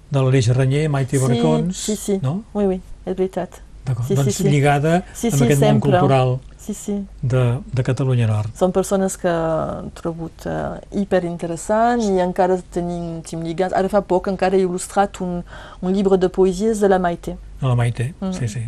de 0.08 0.22
l'Aleix 0.24 0.48
Ranyer, 0.56 0.86
Maite 0.88 1.20
Barcons, 1.20 1.84
sí, 1.84 1.98
sí. 2.00 2.16
no? 2.24 2.38
Oui, 2.56 2.64
oui, 2.64 2.80
és 3.04 3.12
veritat. 3.12 3.60
Sí, 3.84 3.94
sí, 4.08 4.16
doncs 4.16 4.40
sí. 4.40 4.48
lligada 4.48 5.02
Sí, 5.12 5.28
amb 5.28 5.42
sí, 5.42 5.44
aquest 5.50 5.60
sempre. 5.60 5.74
món 5.74 5.84
cultural 5.84 6.38
Sí, 6.68 6.74
sí. 6.76 6.94
de, 7.22 7.60
de 7.72 7.82
Catalunya 7.82 8.26
Nord. 8.28 8.50
Són 8.58 8.72
persones 8.76 9.16
que 9.16 9.30
he 9.32 9.90
trobat 9.96 10.44
uh, 10.44 10.76
hiperinteressants 10.92 12.04
i 12.12 12.18
encara 12.20 12.58
tenim, 12.74 13.22
tenim 13.24 13.46
lligats. 13.48 13.72
Ara 13.72 13.88
fa 13.88 14.02
poc 14.04 14.28
encara 14.28 14.58
he 14.58 14.66
il·lustrat 14.66 15.16
un, 15.24 15.38
un 15.80 15.94
llibre 15.96 16.18
de 16.20 16.28
poesies 16.28 16.82
de 16.84 16.90
la 16.92 16.98
Maite. 17.00 17.38
A 17.62 17.70
la 17.72 17.74
Maite, 17.78 18.12
Mm. 18.20 18.32
sí, 18.36 18.48
sí. 18.52 18.66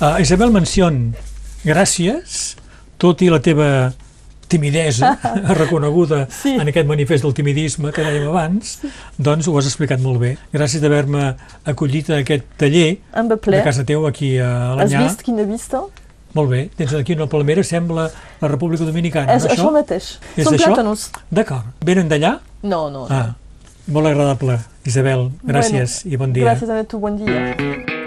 Uh, 0.00 0.16
Isabel 0.24 0.50
Mencion, 0.50 1.12
gràcies, 1.66 2.56
tot 2.98 3.20
i 3.22 3.28
la 3.30 3.38
teva 3.44 3.92
timidesa 4.48 5.14
reconeguda 5.60 6.26
Sí. 6.32 6.56
en 6.60 6.68
aquest 6.68 6.88
manifest 6.88 7.24
del 7.24 7.32
timidisme 7.36 7.92
que 7.92 8.02
dèiem 8.04 8.26
abans, 8.28 8.78
doncs 9.16 9.48
ho 9.48 9.54
has 9.58 9.68
explicat 9.70 10.00
molt 10.04 10.20
bé. 10.20 10.34
Gràcies 10.52 10.82
d'haver-me 10.82 11.34
acollit 11.72 12.10
a 12.10 12.18
aquest 12.24 12.44
taller 12.60 12.98
de 13.22 13.62
casa 13.64 13.84
teu 13.88 14.04
aquí 14.06 14.34
a 14.38 14.50
Has 14.74 14.92
Alanyà. 14.92 15.04
vist 15.06 15.22
quina 15.24 15.44
vista? 15.48 15.80
Molt 16.32 16.48
bé, 16.48 16.62
tens 16.76 16.94
aquí 16.96 17.12
una 17.12 17.26
palmera, 17.28 17.62
sembla 17.64 18.06
la 18.40 18.48
República 18.48 18.86
Dominicana, 18.88 19.36
és 19.36 19.44
no, 19.44 19.52
això 19.52 19.72
mateix. 19.74 20.14
És 20.32 20.48
Són 20.48 20.56
plàtanos. 20.56 21.10
D'acord. 21.28 21.68
Venen 21.84 22.08
d'allà? 22.08 22.38
No, 22.64 22.86
no. 22.92 23.04
Ah, 23.12 23.34
molt 23.92 24.08
agradable, 24.08 24.56
Isabel. 24.88 25.28
Gràcies 25.44 26.02
i 26.08 26.16
bon 26.16 26.32
dia. 26.32 26.46
Gràcies 26.48 26.72
a 26.72 26.80
tu, 26.88 27.02
bon 27.02 27.20
dia. 27.20 27.52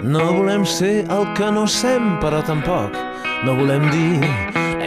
No 0.02 0.26
volem 0.40 0.66
ser 0.66 1.04
el 1.06 1.30
que 1.38 1.52
no 1.54 1.68
sem, 1.70 2.16
però 2.22 2.42
tampoc 2.46 2.98
no 3.46 3.54
volem 3.60 3.86
dir 3.94 4.18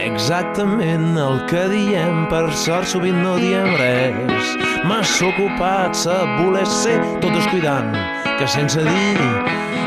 exactament 0.04 1.16
el 1.16 1.40
que 1.48 1.64
diem. 1.72 2.26
Per 2.28 2.44
sort 2.52 2.92
sovint 2.92 3.24
no 3.24 3.38
diem 3.40 3.72
res. 3.80 4.54
Massa 4.84 5.32
ocupats 5.32 6.04
a 6.10 6.22
voler 6.38 6.68
ser 6.68 7.00
tot 7.24 7.32
descuidant, 7.32 7.92
que 8.36 8.48
sense 8.48 8.84
dir 8.84 9.28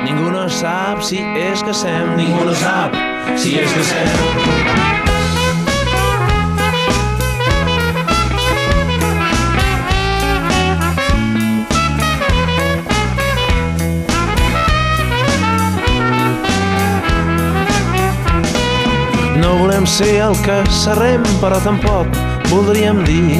ningú 0.03 0.33
no 0.33 0.47
sap 0.49 1.05
si 1.05 1.21
és 1.21 1.61
que 1.61 1.73
sem. 1.85 2.15
Ningú 2.17 2.49
no 2.49 2.61
sap 2.65 3.12
si 3.35 3.57
és 3.59 3.73
de 3.75 3.83
cel. 3.83 4.07
No 19.41 19.57
volem 19.59 19.85
ser 19.85 20.15
el 20.25 20.37
que 20.45 20.59
serrem, 20.71 21.23
però 21.41 21.59
tampoc 21.65 22.07
voldríem 22.53 23.01
dir 23.07 23.39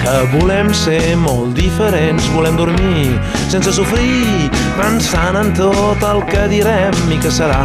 que 0.00 0.14
volem 0.38 0.70
ser 0.76 1.16
molt 1.20 1.56
diferents, 1.58 2.26
volem 2.36 2.56
dormir 2.56 3.10
sense 3.52 3.72
sofrir, 3.76 4.48
pensant 4.78 5.36
en 5.40 5.52
tot 5.58 6.02
el 6.08 6.24
que 6.30 6.48
direm 6.52 7.12
i 7.12 7.20
que 7.20 7.32
serà 7.32 7.62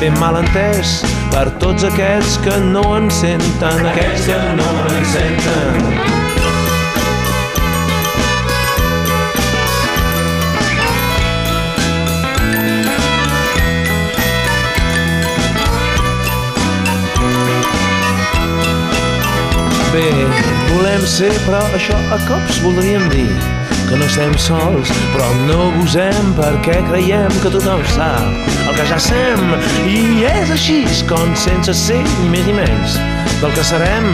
ben 0.00 0.16
mal 0.20 0.36
entès 0.40 0.98
per 1.32 1.46
tots 1.62 1.86
aquests 1.88 2.36
que 2.44 2.56
no 2.68 2.84
en 2.96 3.08
senten, 3.12 3.86
aquests 3.92 4.28
que 4.28 4.40
no 4.58 4.70
en 4.92 5.04
senten. 5.14 6.14
bé 19.96 20.08
volem 20.74 21.04
ser, 21.08 21.32
però 21.46 21.62
això 21.76 21.96
a 22.12 22.18
cops 22.28 22.60
voldríem 22.64 23.06
dir 23.14 23.55
que 23.88 23.96
no 23.96 24.06
estem 24.06 24.32
sols, 24.40 24.90
però 25.14 25.26
no 25.46 25.70
gosem 25.76 26.32
perquè 26.38 26.80
creiem 26.88 27.32
que 27.42 27.52
tothom 27.54 27.82
sap 27.94 28.66
el 28.66 28.74
que 28.78 28.86
ja 28.90 28.98
sem. 29.02 29.44
I 29.86 30.24
és 30.26 30.52
així 30.54 30.80
com 31.10 31.34
sense 31.38 31.74
ser 31.76 32.00
més 32.32 32.46
ni 32.48 32.56
menys 32.56 32.98
del 33.42 33.54
que 33.54 33.64
serem. 33.70 34.10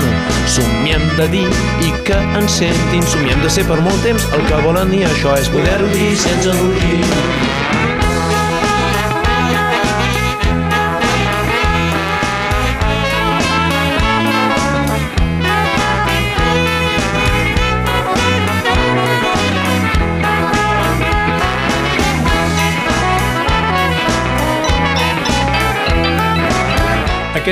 Somiem 0.53 1.05
de 1.17 1.29
dir 1.33 1.49
i 1.87 1.93
que 2.07 2.21
ens 2.39 2.61
sentin 2.61 3.07
somiem 3.15 3.41
de 3.45 3.53
ser 3.53 3.67
per 3.71 3.81
molt 3.87 4.07
temps 4.07 4.29
el 4.37 4.47
que 4.51 4.63
volen 4.67 4.93
dir 4.93 5.05
això 5.09 5.37
és 5.41 5.51
poder-ho 5.55 5.91
dir 5.95 6.13
sense 6.27 6.53
embogir 6.53 8.02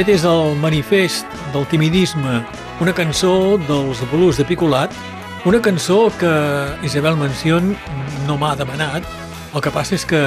Aquest 0.01 0.14
és 0.14 0.22
el 0.24 0.55
manifest 0.57 1.34
del 1.53 1.66
timidisme, 1.68 2.38
una 2.80 2.92
cançó 2.96 3.59
dels 3.68 3.98
Blues 4.09 4.38
de 4.40 4.46
Picolat, 4.48 4.94
una 5.44 5.61
cançó 5.61 6.07
que 6.16 6.30
Isabel 6.88 7.18
Mencion 7.20 7.74
no 8.24 8.38
m'ha 8.40 8.55
demanat. 8.57 9.05
El 9.53 9.61
que 9.61 9.72
passa 9.74 9.98
és 9.98 10.07
que, 10.09 10.22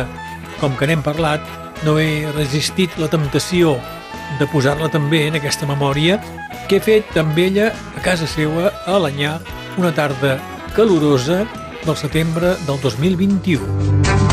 com 0.62 0.78
que 0.78 0.86
n'hem 0.86 1.02
parlat, 1.02 1.42
no 1.88 1.98
he 1.98 2.22
resistit 2.36 2.94
la 3.02 3.10
temptació 3.10 3.74
de 4.38 4.46
posar-la 4.54 4.92
també 4.94 5.24
en 5.32 5.40
aquesta 5.42 5.66
memòria 5.66 6.20
que 6.70 6.78
he 6.78 6.86
fet 6.92 7.18
amb 7.18 7.42
ella 7.42 7.72
a 7.74 8.06
casa 8.06 8.30
seva 8.30 8.70
a 8.70 9.00
Alanyà 9.00 9.40
una 9.82 9.90
tarda 9.90 10.38
calorosa 10.78 11.48
del 11.82 11.98
setembre 11.98 12.54
del 12.70 12.78
2021. 12.86 14.33